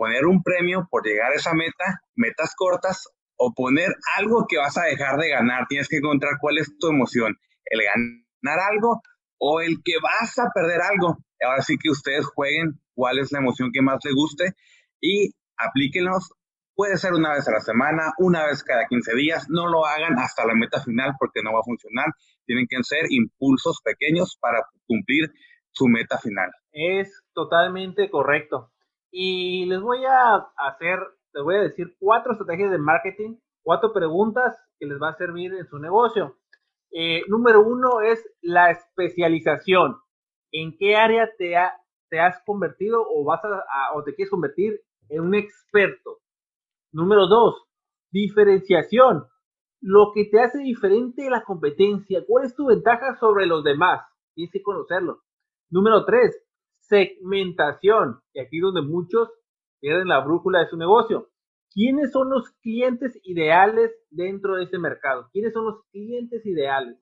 poner 0.00 0.24
un 0.24 0.42
premio 0.42 0.88
por 0.90 1.04
llegar 1.04 1.30
a 1.30 1.34
esa 1.34 1.52
meta, 1.52 2.00
metas 2.16 2.54
cortas, 2.56 3.06
o 3.36 3.52
poner 3.52 3.94
algo 4.16 4.46
que 4.48 4.56
vas 4.56 4.78
a 4.78 4.84
dejar 4.84 5.18
de 5.18 5.28
ganar. 5.28 5.66
Tienes 5.68 5.88
que 5.88 5.98
encontrar 5.98 6.38
cuál 6.40 6.56
es 6.56 6.72
tu 6.78 6.88
emoción, 6.88 7.36
el 7.66 7.80
ganar 7.82 8.60
algo 8.72 9.02
o 9.36 9.60
el 9.60 9.82
que 9.84 9.92
vas 10.02 10.38
a 10.38 10.48
perder 10.54 10.80
algo. 10.80 11.18
Ahora 11.44 11.60
sí 11.60 11.76
que 11.76 11.90
ustedes 11.90 12.24
jueguen 12.24 12.80
cuál 12.94 13.18
es 13.18 13.30
la 13.30 13.40
emoción 13.40 13.72
que 13.72 13.82
más 13.82 13.98
les 14.02 14.14
guste 14.14 14.54
y 15.02 15.34
aplíquenlos. 15.58 16.32
Puede 16.74 16.96
ser 16.96 17.12
una 17.12 17.34
vez 17.34 17.46
a 17.48 17.52
la 17.52 17.60
semana, 17.60 18.14
una 18.16 18.46
vez 18.46 18.62
cada 18.62 18.86
15 18.86 19.14
días. 19.16 19.50
No 19.50 19.68
lo 19.68 19.84
hagan 19.84 20.18
hasta 20.18 20.46
la 20.46 20.54
meta 20.54 20.80
final 20.82 21.12
porque 21.18 21.42
no 21.42 21.52
va 21.52 21.60
a 21.60 21.64
funcionar. 21.64 22.06
Tienen 22.46 22.66
que 22.66 22.82
ser 22.82 23.04
impulsos 23.10 23.82
pequeños 23.84 24.38
para 24.40 24.64
cumplir 24.86 25.30
su 25.72 25.88
meta 25.88 26.16
final. 26.16 26.50
Es 26.72 27.19
totalmente 27.34 28.10
correcto. 28.10 28.70
Y 29.10 29.66
les 29.66 29.80
voy 29.80 30.04
a 30.04 30.36
hacer, 30.56 30.98
les 31.32 31.42
voy 31.42 31.56
a 31.56 31.62
decir 31.62 31.96
cuatro 31.98 32.32
estrategias 32.32 32.70
de 32.70 32.78
marketing, 32.78 33.36
cuatro 33.62 33.92
preguntas 33.92 34.56
que 34.78 34.86
les 34.86 35.00
va 35.00 35.10
a 35.10 35.16
servir 35.16 35.54
en 35.54 35.66
su 35.66 35.78
negocio. 35.78 36.36
Eh, 36.92 37.22
número 37.28 37.62
uno 37.62 38.00
es 38.00 38.28
la 38.40 38.70
especialización. 38.70 39.98
¿En 40.52 40.76
qué 40.76 40.96
área 40.96 41.30
te, 41.36 41.56
has 41.56 42.42
convertido 42.44 43.04
o, 43.08 43.24
vas 43.24 43.44
a, 43.44 43.94
o 43.94 44.02
te 44.02 44.14
quieres 44.14 44.30
convertir 44.30 44.80
en 45.08 45.20
un 45.22 45.34
experto? 45.34 46.18
Número 46.92 47.26
dos, 47.28 47.64
diferenciación. 48.10 49.26
Lo 49.80 50.12
que 50.12 50.24
te 50.24 50.40
hace 50.40 50.58
diferente 50.58 51.22
de 51.22 51.30
la 51.30 51.44
competencia. 51.44 52.24
¿Cuál 52.26 52.44
es 52.44 52.54
tu 52.54 52.66
ventaja 52.66 53.16
sobre 53.16 53.46
los 53.46 53.62
demás? 53.64 54.02
Tienes 54.34 54.52
que 54.52 54.62
conocerlo. 54.62 55.22
Número 55.70 56.04
tres, 56.04 56.36
segmentación, 56.90 58.20
y 58.34 58.40
aquí 58.40 58.58
donde 58.58 58.82
muchos 58.82 59.30
pierden 59.80 60.08
la 60.08 60.20
brújula 60.20 60.58
de 60.58 60.66
su 60.68 60.76
negocio. 60.76 61.28
¿Quiénes 61.72 62.10
son 62.10 62.30
los 62.30 62.50
clientes 62.62 63.18
ideales 63.22 63.92
dentro 64.10 64.56
de 64.56 64.64
ese 64.64 64.78
mercado? 64.78 65.28
¿Quiénes 65.32 65.52
son 65.52 65.66
los 65.66 65.84
clientes 65.92 66.44
ideales? 66.44 66.98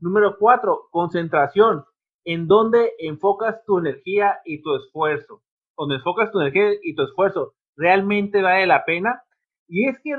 Número 0.00 0.36
cuatro, 0.38 0.88
concentración. 0.90 1.84
¿En 2.24 2.46
dónde 2.46 2.92
enfocas 2.98 3.64
tu 3.64 3.78
energía 3.78 4.38
y 4.44 4.62
tu 4.62 4.76
esfuerzo? 4.76 5.42
Donde 5.76 5.96
enfocas 5.96 6.30
tu 6.30 6.40
energía 6.40 6.70
y 6.82 6.94
tu 6.94 7.02
esfuerzo, 7.02 7.54
¿realmente 7.74 8.42
vale 8.42 8.66
la 8.66 8.84
pena? 8.84 9.22
Y 9.66 9.88
es 9.88 9.98
que 10.02 10.12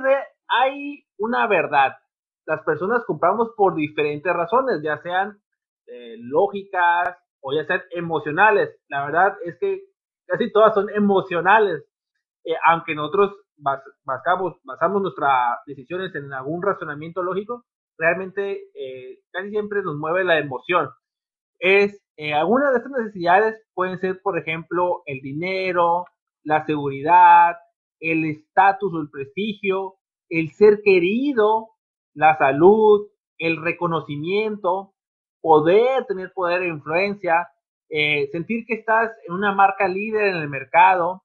hay 0.48 1.06
una 1.18 1.48
verdad. 1.48 1.94
Las 2.46 2.62
personas 2.64 3.06
compramos 3.06 3.52
por 3.56 3.76
diferentes 3.76 4.34
razones, 4.34 4.82
ya 4.84 4.98
sean 4.98 5.40
eh, 5.86 6.16
lógicas, 6.20 7.23
o 7.44 7.54
ya 7.54 7.66
sean 7.66 7.82
emocionales. 7.92 8.70
La 8.88 9.06
verdad 9.06 9.36
es 9.46 9.58
que 9.60 9.84
casi 10.26 10.52
todas 10.52 10.74
son 10.74 10.90
emocionales, 10.90 11.84
eh, 12.46 12.56
aunque 12.66 12.96
nosotros 12.96 13.36
basamos, 14.04 14.56
basamos 14.64 15.02
nuestras 15.02 15.60
decisiones 15.68 16.16
en 16.16 16.34
algún 16.34 16.62
razonamiento 16.62 17.22
lógico, 17.22 17.66
realmente 17.98 18.64
eh, 18.74 19.20
casi 19.32 19.50
siempre 19.50 19.84
nos 19.84 19.96
mueve 19.98 20.24
la 20.24 20.40
emoción. 20.40 20.90
Es, 21.60 22.02
eh, 22.18 22.34
algunas 22.34 22.72
de 22.72 22.78
estas 22.78 22.92
necesidades 22.92 23.62
pueden 23.74 24.00
ser, 24.00 24.22
por 24.22 24.38
ejemplo, 24.38 25.04
el 25.06 25.20
dinero, 25.22 26.06
la 26.44 26.66
seguridad, 26.66 27.56
el 28.00 28.26
estatus 28.26 28.94
o 28.94 29.02
el 29.02 29.10
prestigio, 29.10 29.96
el 30.30 30.52
ser 30.52 30.82
querido, 30.84 31.70
la 32.14 32.38
salud, 32.38 33.08
el 33.38 33.62
reconocimiento, 33.62 34.93
poder 35.44 36.06
tener 36.06 36.32
poder 36.32 36.64
e 36.64 36.70
influencia, 36.70 37.50
eh, 37.90 38.30
sentir 38.32 38.66
que 38.66 38.76
estás 38.76 39.12
en 39.28 39.34
una 39.34 39.52
marca 39.52 39.90
líder 39.90 40.28
en 40.28 40.38
el 40.38 40.50
mercado, 40.50 41.22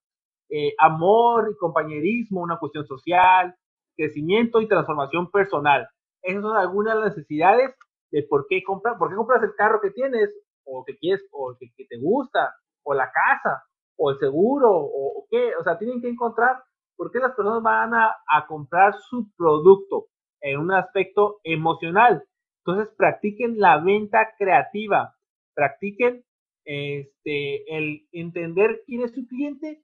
eh, 0.50 0.74
amor 0.78 1.50
y 1.52 1.56
compañerismo, 1.56 2.42
una 2.42 2.58
cuestión 2.58 2.84
social, 2.84 3.54
crecimiento 3.96 4.60
y 4.60 4.66
transformación 4.66 5.30
personal. 5.30 5.88
Esas 6.20 6.42
son 6.42 6.56
algunas 6.56 6.94
de 6.94 7.00
las 7.00 7.16
necesidades 7.16 7.70
de 8.10 8.24
por 8.24 8.46
qué 8.48 8.64
comprar, 8.64 8.98
por 8.98 9.08
qué 9.08 9.14
compras 9.14 9.42
el 9.44 9.54
carro 9.54 9.80
que 9.80 9.92
tienes, 9.92 10.34
o 10.64 10.84
que 10.84 10.98
quieres, 10.98 11.24
o 11.30 11.56
que, 11.56 11.86
te 11.88 11.98
gusta, 11.98 12.54
o 12.82 12.94
la 12.94 13.12
casa, 13.12 13.62
o 13.96 14.10
el 14.10 14.18
seguro, 14.18 14.68
o, 14.72 15.26
qué. 15.30 15.52
O 15.60 15.62
sea, 15.62 15.78
tienen 15.78 16.00
que 16.00 16.08
encontrar 16.08 16.60
por 16.96 17.12
qué 17.12 17.20
las 17.20 17.36
personas 17.36 17.62
van 17.62 17.94
a, 17.94 18.16
a 18.26 18.46
comprar 18.48 18.94
su 19.08 19.30
producto 19.36 20.06
en 20.40 20.58
un 20.58 20.72
aspecto 20.72 21.38
emocional. 21.44 22.24
Entonces, 22.68 22.94
practiquen 22.98 23.58
la 23.58 23.78
venta 23.78 24.34
creativa, 24.36 25.16
practiquen 25.54 26.22
este, 26.66 27.64
el 27.74 28.06
entender 28.12 28.82
quién 28.84 29.00
es 29.04 29.14
su 29.14 29.26
cliente 29.26 29.82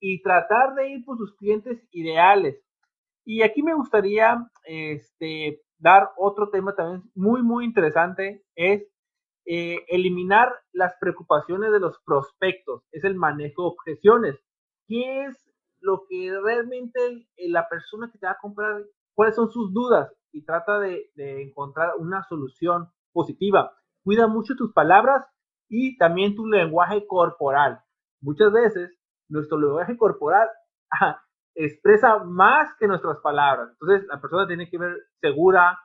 y 0.00 0.20
tratar 0.20 0.74
de 0.74 0.88
ir 0.88 1.04
por 1.04 1.16
sus 1.16 1.36
clientes 1.36 1.86
ideales. 1.92 2.60
Y 3.24 3.42
aquí 3.42 3.62
me 3.62 3.74
gustaría 3.74 4.50
este, 4.64 5.62
dar 5.78 6.10
otro 6.16 6.50
tema 6.50 6.74
también 6.74 7.08
muy, 7.14 7.40
muy 7.44 7.64
interesante, 7.64 8.42
es 8.56 8.82
eh, 9.46 9.84
eliminar 9.86 10.52
las 10.72 10.92
preocupaciones 11.00 11.70
de 11.70 11.78
los 11.78 12.00
prospectos, 12.04 12.82
es 12.90 13.04
el 13.04 13.14
manejo 13.14 13.62
de 13.62 13.68
objeciones. 13.68 14.40
¿Qué 14.88 15.26
es 15.26 15.36
lo 15.78 16.02
que 16.08 16.36
realmente 16.42 16.98
la 17.36 17.68
persona 17.68 18.10
que 18.10 18.18
te 18.18 18.26
va 18.26 18.32
a 18.32 18.38
comprar, 18.42 18.82
cuáles 19.14 19.36
son 19.36 19.52
sus 19.52 19.72
dudas? 19.72 20.10
Y 20.34 20.44
trata 20.44 20.80
de, 20.80 21.10
encontrar 21.16 21.92
una 21.98 22.24
solución 22.24 22.90
positiva. 23.12 23.72
Cuida 24.02 24.26
mucho 24.26 24.56
tus 24.56 24.72
palabras 24.72 25.24
y 25.68 25.96
también 25.96 26.34
tu 26.34 26.46
lenguaje 26.46 27.06
corporal. 27.06 27.80
Muchas 28.20 28.52
veces 28.52 28.90
nuestro 29.28 29.58
lenguaje 29.58 29.96
corporal 29.96 30.48
expresa 31.54 32.18
más 32.24 32.68
que 32.78 32.88
nuestras 32.88 33.18
palabras. 33.18 33.70
Entonces 33.70 34.06
la 34.08 34.20
persona 34.20 34.46
tiene 34.48 34.68
que 34.68 34.76
ver 34.76 34.96
segura, 35.20 35.78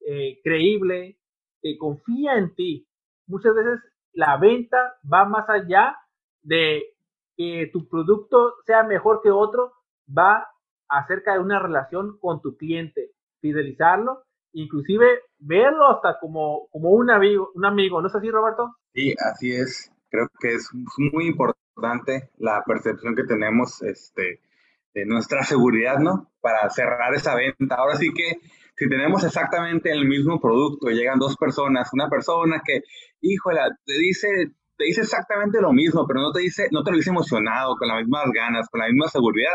eh, 0.00 0.40
creíble, 0.42 1.18
que 1.60 1.76
confía 1.76 2.38
en 2.38 2.54
ti. 2.54 2.88
Muchas 3.26 3.54
veces 3.54 3.80
la 4.12 4.38
venta 4.38 4.96
va 5.12 5.26
más 5.26 5.48
allá 5.50 5.94
de 6.42 6.84
que 7.36 7.68
tu 7.70 7.86
producto 7.86 8.54
sea 8.64 8.82
mejor 8.82 9.20
que 9.22 9.30
otro, 9.30 9.74
va 10.08 10.48
acerca 10.88 11.34
de 11.34 11.40
una 11.40 11.58
relación 11.58 12.18
con 12.18 12.40
tu 12.40 12.56
cliente 12.56 13.12
fidelizarlo, 13.40 14.22
inclusive 14.52 15.06
verlo 15.38 15.88
hasta 15.90 16.18
como, 16.20 16.68
como 16.70 16.90
un 16.90 17.10
amigo, 17.10 17.50
un 17.54 17.64
amigo, 17.64 18.00
¿no 18.00 18.08
es 18.08 18.14
así, 18.14 18.30
Roberto? 18.30 18.76
Sí, 18.92 19.14
así 19.18 19.52
es. 19.52 19.90
Creo 20.10 20.28
que 20.40 20.54
es 20.54 20.68
muy 21.12 21.26
importante 21.26 22.30
la 22.38 22.62
percepción 22.66 23.14
que 23.14 23.24
tenemos 23.24 23.82
este, 23.82 24.40
de 24.94 25.06
nuestra 25.06 25.44
seguridad, 25.44 25.98
¿no? 25.98 26.30
Para 26.40 26.68
cerrar 26.70 27.14
esa 27.14 27.34
venta. 27.34 27.76
Ahora 27.76 27.96
sí 27.96 28.12
que 28.12 28.40
si 28.76 28.88
tenemos 28.88 29.22
exactamente 29.24 29.92
el 29.92 30.06
mismo 30.06 30.40
producto 30.40 30.88
llegan 30.88 31.18
dos 31.18 31.36
personas, 31.36 31.90
una 31.92 32.08
persona 32.08 32.62
que, 32.64 32.82
híjole, 33.20 33.60
te 33.84 33.92
dice 33.98 34.52
te 34.80 34.86
dice 34.86 35.02
exactamente 35.02 35.60
lo 35.60 35.74
mismo, 35.74 36.06
pero 36.06 36.22
no 36.22 36.32
te 36.32 36.40
dice, 36.40 36.68
no 36.72 36.82
te 36.82 36.90
lo 36.90 36.96
dice 36.96 37.10
emocionado, 37.10 37.76
con 37.76 37.86
las 37.86 37.98
mismas 37.98 38.24
ganas, 38.32 38.66
con 38.70 38.80
la 38.80 38.86
misma 38.86 39.08
seguridad. 39.08 39.52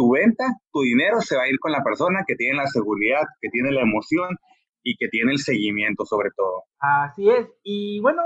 Tu 0.00 0.10
venta, 0.10 0.44
tu 0.72 0.80
dinero 0.80 1.20
se 1.20 1.36
va 1.36 1.42
a 1.42 1.48
ir 1.50 1.58
con 1.60 1.72
la 1.72 1.84
persona 1.84 2.24
que 2.26 2.34
tiene 2.34 2.56
la 2.56 2.66
seguridad, 2.68 3.20
que 3.38 3.50
tiene 3.50 3.70
la 3.70 3.82
emoción 3.82 4.34
y 4.82 4.96
que 4.96 5.08
tiene 5.08 5.32
el 5.32 5.38
seguimiento 5.38 6.06
sobre 6.06 6.30
todo. 6.34 6.62
Así 6.78 7.28
es. 7.28 7.50
Y 7.62 8.00
bueno, 8.00 8.22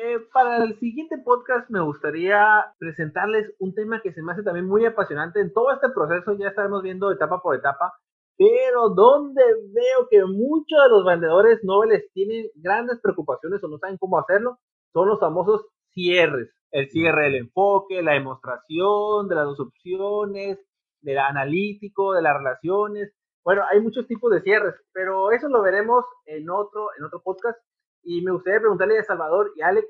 eh, 0.00 0.20
para 0.32 0.62
el 0.62 0.78
siguiente 0.78 1.18
podcast 1.18 1.68
me 1.68 1.80
gustaría 1.80 2.66
presentarles 2.78 3.52
un 3.58 3.74
tema 3.74 4.02
que 4.04 4.12
se 4.12 4.22
me 4.22 4.34
hace 4.34 4.44
también 4.44 4.68
muy 4.68 4.86
apasionante. 4.86 5.40
En 5.40 5.52
todo 5.52 5.72
este 5.72 5.88
proceso 5.92 6.38
ya 6.38 6.50
estaremos 6.50 6.84
viendo 6.84 7.10
etapa 7.10 7.42
por 7.42 7.56
etapa, 7.56 7.92
pero 8.38 8.90
donde 8.90 9.42
veo 9.74 10.06
que 10.08 10.24
muchos 10.26 10.78
de 10.80 10.90
los 10.90 11.04
vendedores 11.04 11.58
nobles 11.64 12.04
tienen 12.12 12.46
grandes 12.54 13.00
preocupaciones 13.02 13.64
o 13.64 13.68
no 13.68 13.78
saben 13.78 13.98
cómo 13.98 14.20
hacerlo, 14.20 14.60
son 14.92 15.08
los 15.08 15.18
famosos 15.18 15.66
cierres. 15.90 16.50
El 16.70 16.88
cierre 16.88 17.24
del 17.24 17.34
enfoque, 17.34 18.00
la 18.00 18.12
demostración 18.12 19.26
de 19.26 19.34
las 19.34 19.46
dos 19.46 19.58
opciones, 19.58 20.60
del 21.06 21.18
analítico, 21.18 22.12
de 22.12 22.22
las 22.22 22.36
relaciones. 22.36 23.14
Bueno, 23.44 23.62
hay 23.70 23.80
muchos 23.80 24.08
tipos 24.08 24.30
de 24.32 24.42
cierres, 24.42 24.74
pero 24.92 25.30
eso 25.30 25.48
lo 25.48 25.62
veremos 25.62 26.04
en 26.24 26.50
otro, 26.50 26.88
en 26.98 27.04
otro 27.04 27.22
podcast. 27.22 27.56
Y 28.02 28.22
me 28.22 28.32
gustaría 28.32 28.60
preguntarle 28.60 28.98
a 28.98 29.04
Salvador 29.04 29.52
y 29.54 29.62
Alex 29.62 29.86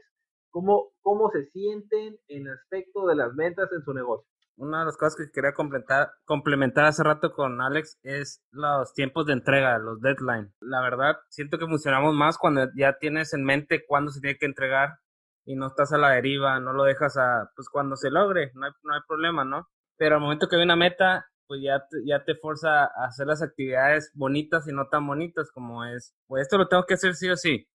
cómo, 0.50 0.92
cómo 1.00 1.30
se 1.30 1.46
sienten 1.46 2.18
en 2.28 2.46
el 2.46 2.52
aspecto 2.52 3.06
de 3.06 3.16
las 3.16 3.34
ventas 3.34 3.72
en 3.72 3.82
su 3.82 3.94
negocio. 3.94 4.28
Una 4.58 4.80
de 4.80 4.84
las 4.86 4.96
cosas 4.96 5.16
que 5.16 5.30
quería 5.32 5.52
complementar, 5.52 6.10
complementar 6.24 6.84
hace 6.84 7.02
rato 7.02 7.32
con 7.32 7.60
Alex 7.60 7.98
es 8.02 8.42
los 8.50 8.92
tiempos 8.92 9.26
de 9.26 9.34
entrega, 9.34 9.78
los 9.78 10.00
deadlines. 10.00 10.54
La 10.60 10.82
verdad, 10.82 11.16
siento 11.30 11.58
que 11.58 11.66
funcionamos 11.66 12.14
más 12.14 12.38
cuando 12.38 12.68
ya 12.74 12.96
tienes 12.98 13.32
en 13.34 13.44
mente 13.44 13.84
cuándo 13.86 14.10
se 14.10 14.20
tiene 14.20 14.38
que 14.38 14.46
entregar 14.46 14.98
y 15.44 15.56
no 15.56 15.66
estás 15.66 15.92
a 15.92 15.98
la 15.98 16.10
deriva, 16.10 16.58
no 16.60 16.72
lo 16.72 16.84
dejas 16.84 17.16
a, 17.16 17.50
pues 17.54 17.68
cuando 17.70 17.96
se 17.96 18.10
logre, 18.10 18.50
no 18.54 18.66
hay, 18.66 18.72
no 18.82 18.94
hay 18.94 19.00
problema, 19.06 19.44
¿no? 19.44 19.68
Pero 19.96 20.16
al 20.16 20.20
momento 20.20 20.48
que 20.48 20.56
hay 20.56 20.62
una 20.62 20.76
meta, 20.76 21.26
pues 21.46 21.60
ya 21.62 21.86
te, 21.88 22.04
ya 22.04 22.24
te 22.24 22.34
forza 22.34 22.84
a 22.84 23.06
hacer 23.06 23.26
las 23.26 23.42
actividades 23.42 24.10
bonitas 24.14 24.68
y 24.68 24.72
no 24.72 24.88
tan 24.88 25.06
bonitas 25.06 25.50
como 25.50 25.84
es, 25.84 26.14
pues 26.26 26.42
esto 26.42 26.58
lo 26.58 26.68
tengo 26.68 26.84
que 26.84 26.94
hacer 26.94 27.14
sí 27.14 27.30
o 27.30 27.36
sí, 27.36 27.68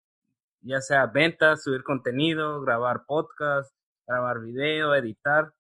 ya 0.62 0.80
sea 0.80 1.06
ventas, 1.06 1.62
subir 1.62 1.82
contenido, 1.82 2.60
grabar 2.60 3.04
podcast, 3.06 3.72
grabar 4.06 4.40
video, 4.40 4.94
editar, 4.94 5.52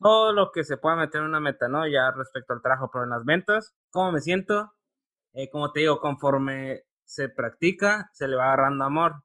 todo 0.00 0.32
lo 0.32 0.52
que 0.52 0.64
se 0.64 0.76
pueda 0.76 0.96
meter 0.96 1.20
en 1.20 1.28
una 1.28 1.40
meta, 1.40 1.68
¿no? 1.68 1.86
Ya 1.88 2.10
respecto 2.10 2.52
al 2.52 2.62
trabajo, 2.62 2.90
pero 2.92 3.04
en 3.04 3.10
las 3.10 3.24
ventas, 3.24 3.74
¿cómo 3.90 4.12
me 4.12 4.20
siento? 4.20 4.72
Eh, 5.32 5.50
como 5.50 5.72
te 5.72 5.80
digo, 5.80 6.00
conforme 6.00 6.82
se 7.04 7.28
practica, 7.28 8.10
se 8.12 8.28
le 8.28 8.36
va 8.36 8.46
agarrando 8.46 8.84
amor. 8.84 9.22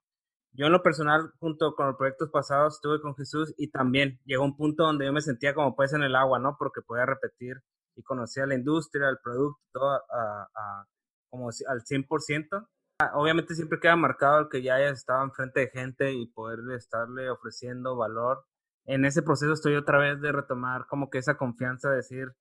Yo 0.54 0.66
en 0.66 0.72
lo 0.72 0.82
personal, 0.82 1.32
junto 1.38 1.74
con 1.74 1.86
los 1.86 1.96
proyectos 1.96 2.30
pasados, 2.30 2.74
estuve 2.74 3.00
con 3.00 3.16
Jesús 3.16 3.54
y 3.56 3.70
también 3.70 4.20
llegó 4.26 4.44
un 4.44 4.56
punto 4.56 4.84
donde 4.84 5.06
yo 5.06 5.12
me 5.12 5.22
sentía 5.22 5.54
como 5.54 5.74
pues 5.74 5.94
en 5.94 6.02
el 6.02 6.14
agua, 6.14 6.38
¿no? 6.38 6.56
Porque 6.58 6.82
podía 6.82 7.06
repetir 7.06 7.62
y 7.96 8.02
conocía 8.02 8.46
la 8.46 8.54
industria, 8.54 9.08
el 9.08 9.18
producto, 9.22 9.60
todo 9.72 9.90
a, 9.92 10.86
como 11.30 11.48
al 11.48 11.80
100%. 11.82 12.68
Ah, 13.00 13.12
obviamente 13.14 13.54
siempre 13.54 13.80
queda 13.80 13.96
marcado 13.96 14.40
el 14.40 14.48
que 14.50 14.62
ya 14.62 14.78
estaba 14.80 15.24
enfrente 15.24 15.60
de 15.60 15.68
gente 15.68 16.12
y 16.12 16.26
poder 16.26 16.58
estarle 16.76 17.30
ofreciendo 17.30 17.96
valor. 17.96 18.44
En 18.84 19.04
ese 19.06 19.22
proceso 19.22 19.54
estoy 19.54 19.76
otra 19.76 19.98
vez 19.98 20.20
de 20.20 20.32
retomar 20.32 20.86
como 20.86 21.08
que 21.08 21.18
esa 21.18 21.36
confianza 21.36 21.90
de 21.90 21.96
decir, 21.96 22.32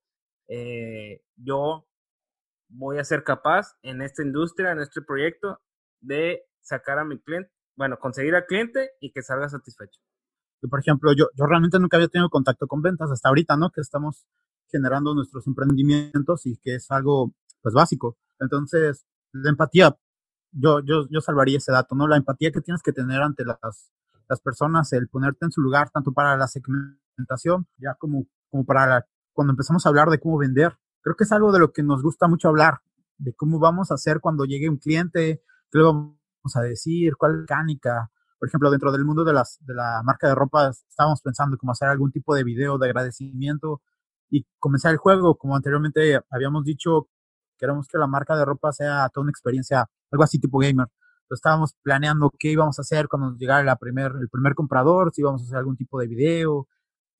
eh, 0.49 1.21
yo 1.37 1.87
voy 2.67 2.97
a 2.97 3.03
ser 3.03 3.23
capaz 3.23 3.77
en 3.83 4.01
esta 4.01 4.23
industria, 4.23 4.71
en 4.71 4.79
este 4.79 5.01
proyecto, 5.01 5.61
de 6.01 6.43
sacar 6.61 6.99
a 6.99 7.05
mi 7.05 7.19
cliente, 7.19 7.51
bueno, 7.75 7.97
conseguir 7.99 8.35
al 8.35 8.45
cliente 8.45 8.91
y 8.99 9.11
que 9.11 9.21
salga 9.21 9.49
satisfecho. 9.49 9.99
por 10.69 10.79
ejemplo, 10.79 11.13
yo, 11.13 11.29
yo 11.35 11.45
realmente 11.45 11.79
nunca 11.79 11.97
había 11.97 12.07
tenido 12.07 12.29
contacto 12.29 12.67
con 12.67 12.81
ventas 12.81 13.09
hasta 13.11 13.29
ahorita, 13.29 13.57
¿no? 13.57 13.71
Que 13.71 13.81
estamos 13.81 14.25
generando 14.71 15.13
nuestros 15.13 15.47
emprendimientos 15.47 16.45
y 16.45 16.57
que 16.57 16.75
es 16.75 16.89
algo 16.91 17.33
pues 17.61 17.73
básico. 17.73 18.17
Entonces, 18.39 19.05
la 19.33 19.49
empatía, 19.49 19.95
yo, 20.51 20.79
yo, 20.81 21.07
yo 21.09 21.21
salvaría 21.21 21.57
ese 21.57 21.71
dato, 21.71 21.95
¿no? 21.95 22.07
La 22.07 22.17
empatía 22.17 22.51
que 22.51 22.61
tienes 22.61 22.81
que 22.81 22.93
tener 22.93 23.21
ante 23.21 23.45
las, 23.45 23.91
las 24.29 24.41
personas, 24.41 24.91
el 24.93 25.07
ponerte 25.07 25.45
en 25.45 25.51
su 25.51 25.61
lugar, 25.61 25.89
tanto 25.89 26.13
para 26.13 26.37
la 26.37 26.47
segmentación, 26.47 27.67
ya 27.77 27.95
como, 27.95 28.25
como 28.49 28.65
para 28.65 29.05
cuando 29.33 29.51
empezamos 29.51 29.85
a 29.85 29.89
hablar 29.89 30.09
de 30.09 30.19
cómo 30.19 30.37
vender. 30.37 30.77
Creo 31.01 31.15
que 31.15 31.23
es 31.23 31.31
algo 31.31 31.51
de 31.51 31.59
lo 31.59 31.71
que 31.71 31.83
nos 31.83 32.01
gusta 32.01 32.27
mucho 32.27 32.47
hablar, 32.47 32.79
de 33.17 33.33
cómo 33.33 33.59
vamos 33.59 33.91
a 33.91 33.95
hacer 33.95 34.19
cuando 34.19 34.45
llegue 34.45 34.69
un 34.69 34.77
cliente, 34.77 35.41
qué 35.71 35.77
le 35.77 35.83
vamos 35.83 36.20
a 36.55 36.61
decir, 36.61 37.15
cuál 37.17 37.39
mecánica. 37.41 38.09
Por 38.39 38.47
ejemplo, 38.47 38.71
dentro 38.71 38.91
del 38.91 39.05
mundo 39.05 39.23
de, 39.23 39.33
las, 39.33 39.59
de 39.61 39.73
la 39.75 40.01
marca 40.03 40.27
de 40.27 40.35
ropa, 40.35 40.69
estábamos 40.69 41.21
pensando 41.21 41.57
cómo 41.57 41.71
hacer 41.71 41.89
algún 41.89 42.11
tipo 42.11 42.33
de 42.35 42.43
video 42.43 42.77
de 42.77 42.87
agradecimiento 42.87 43.81
y 44.29 44.45
comenzar 44.59 44.91
el 44.91 44.97
juego. 44.97 45.37
Como 45.37 45.55
anteriormente 45.55 46.19
habíamos 46.29 46.63
dicho, 46.63 47.07
queremos 47.57 47.87
que 47.87 47.97
la 47.97 48.07
marca 48.07 48.35
de 48.35 48.45
ropa 48.45 48.71
sea 48.71 49.09
toda 49.09 49.23
una 49.23 49.31
experiencia, 49.31 49.85
algo 50.11 50.23
así 50.23 50.39
tipo 50.39 50.57
gamer. 50.57 50.87
Entonces 51.23 51.39
estábamos 51.39 51.75
planeando 51.83 52.31
qué 52.37 52.51
íbamos 52.51 52.79
a 52.79 52.81
hacer 52.81 53.07
cuando 53.07 53.37
llegara 53.37 53.63
la 53.63 53.75
primer, 53.77 54.11
el 54.19 54.29
primer 54.29 54.55
comprador, 54.55 55.11
si 55.13 55.21
íbamos 55.21 55.41
a 55.43 55.45
hacer 55.45 55.57
algún 55.57 55.77
tipo 55.77 55.99
de 55.99 56.07
video. 56.07 56.67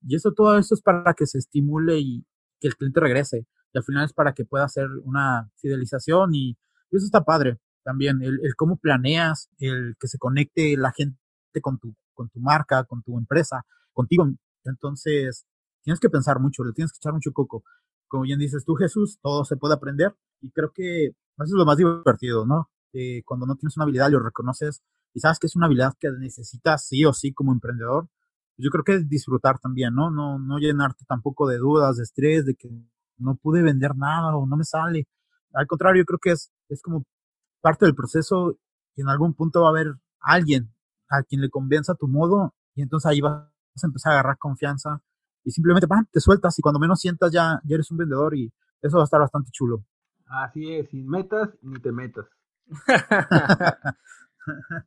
Y 0.02 0.16
eso, 0.16 0.32
todo 0.32 0.58
eso 0.58 0.74
es 0.74 0.82
para 0.82 1.14
que 1.14 1.26
se 1.26 1.38
estimule 1.38 1.98
y 1.98 2.26
que 2.60 2.68
el 2.68 2.76
cliente 2.76 3.00
regrese. 3.00 3.46
Y 3.72 3.78
al 3.78 3.84
final 3.84 4.04
es 4.04 4.12
para 4.12 4.34
que 4.34 4.44
pueda 4.44 4.64
hacer 4.64 4.88
una 5.04 5.48
fidelización 5.56 6.34
y, 6.34 6.56
eso 6.90 7.06
está 7.06 7.24
padre 7.24 7.58
también. 7.84 8.22
El, 8.22 8.40
el, 8.42 8.54
cómo 8.56 8.76
planeas, 8.76 9.48
el 9.58 9.94
que 9.98 10.08
se 10.08 10.18
conecte 10.18 10.76
la 10.76 10.92
gente 10.92 11.18
con 11.60 11.78
tu, 11.78 11.94
con 12.14 12.28
tu 12.28 12.40
marca, 12.40 12.84
con 12.84 13.02
tu 13.02 13.18
empresa, 13.18 13.64
contigo. 13.92 14.28
Entonces, 14.64 15.46
tienes 15.82 16.00
que 16.00 16.10
pensar 16.10 16.40
mucho, 16.40 16.64
le 16.64 16.72
tienes 16.72 16.92
que 16.92 16.98
echar 16.98 17.12
mucho 17.12 17.32
coco. 17.32 17.64
Como 18.08 18.24
bien 18.24 18.38
dices 18.38 18.64
tú, 18.64 18.74
Jesús, 18.74 19.18
todo 19.22 19.44
se 19.44 19.56
puede 19.56 19.74
aprender 19.74 20.14
y 20.40 20.50
creo 20.50 20.70
que 20.72 21.06
eso 21.06 21.14
es 21.44 21.52
lo 21.52 21.64
más 21.64 21.76
divertido, 21.76 22.46
¿no? 22.46 22.70
Eh, 22.92 23.22
cuando 23.24 23.46
no 23.46 23.56
tienes 23.56 23.76
una 23.76 23.84
habilidad, 23.84 24.10
lo 24.10 24.20
reconoces 24.20 24.82
y 25.14 25.20
sabes 25.20 25.38
que 25.38 25.46
es 25.46 25.56
una 25.56 25.66
habilidad 25.66 25.94
que 25.98 26.10
necesitas 26.12 26.86
sí 26.86 27.04
o 27.04 27.12
sí 27.12 27.32
como 27.32 27.52
emprendedor. 27.52 28.08
Yo 28.58 28.70
creo 28.70 28.84
que 28.84 28.98
disfrutar 29.04 29.58
también, 29.58 29.94
¿no? 29.94 30.10
No, 30.10 30.38
no 30.38 30.58
llenarte 30.58 31.04
tampoco 31.06 31.48
de 31.48 31.58
dudas, 31.58 31.96
de 31.96 32.02
estrés, 32.04 32.44
de 32.44 32.54
que 32.54 32.68
no 33.18 33.36
pude 33.36 33.62
vender 33.62 33.96
nada 33.96 34.36
o 34.36 34.46
no 34.46 34.56
me 34.56 34.64
sale. 34.64 35.08
Al 35.54 35.66
contrario, 35.66 36.02
yo 36.02 36.06
creo 36.06 36.18
que 36.18 36.30
es, 36.32 36.50
es 36.68 36.82
como 36.82 37.04
parte 37.62 37.86
del 37.86 37.94
proceso 37.94 38.58
y 38.94 39.00
en 39.00 39.08
algún 39.08 39.32
punto 39.32 39.62
va 39.62 39.68
a 39.68 39.70
haber 39.70 39.94
alguien 40.20 40.74
a 41.08 41.22
quien 41.22 41.40
le 41.40 41.48
convenza 41.48 41.94
tu 41.94 42.08
modo 42.08 42.54
y 42.74 42.82
entonces 42.82 43.10
ahí 43.10 43.22
vas 43.22 43.46
a 43.82 43.86
empezar 43.86 44.12
a 44.12 44.16
agarrar 44.16 44.36
confianza 44.38 45.00
y 45.44 45.50
simplemente 45.50 45.86
te 46.10 46.20
sueltas 46.20 46.58
y 46.58 46.62
cuando 46.62 46.78
menos 46.78 47.00
sientas 47.00 47.32
ya, 47.32 47.60
ya 47.64 47.74
eres 47.74 47.90
un 47.90 47.96
vendedor 47.96 48.34
y 48.36 48.52
eso 48.82 48.98
va 48.98 49.04
a 49.04 49.04
estar 49.04 49.20
bastante 49.20 49.50
chulo. 49.50 49.84
Así 50.26 50.74
es, 50.74 50.90
sin 50.90 51.08
metas 51.08 51.50
ni 51.62 51.80
te 51.80 51.92
metas. 51.92 52.26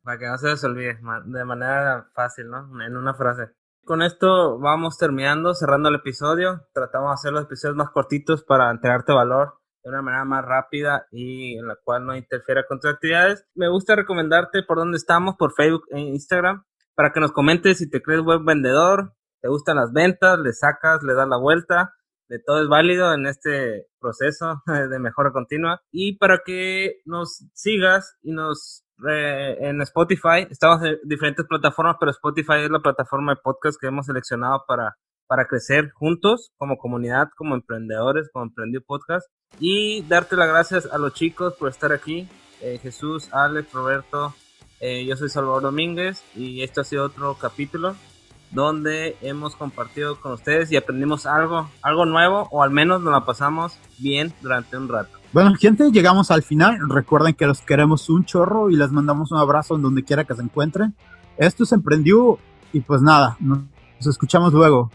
Para 0.02 0.18
que 0.18 0.26
no 0.26 0.36
se 0.38 0.48
les 0.48 0.64
olvide, 0.64 0.98
de 1.26 1.44
manera 1.44 2.10
fácil, 2.14 2.48
¿no? 2.50 2.82
En 2.82 2.96
una 2.96 3.14
frase. 3.14 3.52
Con 3.84 4.02
esto 4.02 4.58
vamos 4.58 4.98
terminando, 4.98 5.54
cerrando 5.54 5.88
el 5.88 5.94
episodio. 5.94 6.66
Tratamos 6.74 7.10
de 7.10 7.14
hacer 7.14 7.32
los 7.32 7.44
episodios 7.44 7.76
más 7.76 7.90
cortitos 7.90 8.42
para 8.42 8.70
entregarte 8.70 9.12
valor 9.12 9.60
de 9.86 9.90
una 9.90 10.02
manera 10.02 10.24
más 10.24 10.44
rápida 10.44 11.06
y 11.12 11.56
en 11.56 11.68
la 11.68 11.76
cual 11.76 12.04
no 12.04 12.16
interfiera 12.16 12.64
con 12.66 12.80
tus 12.80 12.90
actividades. 12.90 13.46
Me 13.54 13.68
gusta 13.68 13.94
recomendarte 13.94 14.64
por 14.64 14.78
dónde 14.78 14.96
estamos, 14.96 15.36
por 15.36 15.52
Facebook 15.54 15.84
e 15.90 16.00
Instagram, 16.00 16.64
para 16.96 17.12
que 17.12 17.20
nos 17.20 17.30
comentes 17.30 17.78
si 17.78 17.88
te 17.88 18.02
crees 18.02 18.20
buen 18.22 18.44
vendedor, 18.44 19.12
te 19.40 19.48
gustan 19.48 19.76
las 19.76 19.92
ventas, 19.92 20.40
le 20.40 20.52
sacas, 20.52 21.04
le 21.04 21.14
das 21.14 21.28
la 21.28 21.36
vuelta, 21.36 21.94
de 22.28 22.40
todo 22.40 22.60
es 22.60 22.68
válido 22.68 23.14
en 23.14 23.26
este 23.26 23.86
proceso 24.00 24.60
de 24.90 24.98
mejora 24.98 25.30
continua. 25.30 25.80
Y 25.92 26.18
para 26.18 26.40
que 26.44 26.96
nos 27.04 27.46
sigas 27.54 28.16
y 28.22 28.32
nos 28.32 28.84
eh, 29.08 29.56
en 29.60 29.80
Spotify, 29.82 30.48
estamos 30.50 30.82
en 30.82 30.98
diferentes 31.04 31.46
plataformas, 31.46 31.96
pero 32.00 32.10
Spotify 32.10 32.64
es 32.64 32.70
la 32.70 32.80
plataforma 32.80 33.34
de 33.34 33.40
podcast 33.40 33.80
que 33.80 33.86
hemos 33.86 34.06
seleccionado 34.06 34.64
para, 34.66 34.96
para 35.26 35.46
crecer 35.46 35.90
juntos 35.92 36.52
como 36.56 36.78
comunidad, 36.78 37.28
como 37.36 37.54
emprendedores, 37.54 38.28
como 38.32 38.46
Emprendió 38.46 38.82
Podcast. 38.82 39.26
Y 39.58 40.02
darte 40.02 40.36
las 40.36 40.48
gracias 40.48 40.86
a 40.86 40.98
los 40.98 41.14
chicos 41.14 41.54
por 41.54 41.68
estar 41.68 41.92
aquí. 41.92 42.28
Eh, 42.60 42.78
Jesús, 42.82 43.28
Alex, 43.32 43.72
Roberto, 43.72 44.34
eh, 44.80 45.04
yo 45.04 45.16
soy 45.16 45.28
Salvador 45.28 45.62
Domínguez 45.62 46.22
y 46.34 46.62
esto 46.62 46.82
ha 46.82 46.84
sido 46.84 47.04
otro 47.04 47.36
capítulo 47.40 47.96
donde 48.50 49.16
hemos 49.22 49.56
compartido 49.56 50.20
con 50.20 50.32
ustedes 50.32 50.70
y 50.70 50.76
aprendimos 50.76 51.26
algo, 51.26 51.68
algo 51.82 52.06
nuevo 52.06 52.48
o 52.50 52.62
al 52.62 52.70
menos 52.70 53.02
nos 53.02 53.12
la 53.12 53.24
pasamos 53.24 53.76
bien 53.98 54.32
durante 54.40 54.76
un 54.76 54.88
rato. 54.88 55.18
Bueno, 55.32 55.54
gente, 55.54 55.90
llegamos 55.90 56.30
al 56.30 56.42
final. 56.42 56.78
Recuerden 56.88 57.34
que 57.34 57.46
los 57.46 57.60
queremos 57.60 58.08
un 58.08 58.24
chorro 58.24 58.70
y 58.70 58.76
les 58.76 58.90
mandamos 58.92 59.32
un 59.32 59.38
abrazo 59.38 59.76
en 59.76 59.82
donde 59.82 60.04
quiera 60.04 60.24
que 60.24 60.34
se 60.34 60.42
encuentren. 60.42 60.94
Esto 61.36 61.66
se 61.66 61.74
emprendió 61.74 62.38
y 62.72 62.80
pues 62.80 63.02
nada, 63.02 63.36
nos 63.40 64.06
escuchamos 64.06 64.52
luego. 64.52 64.84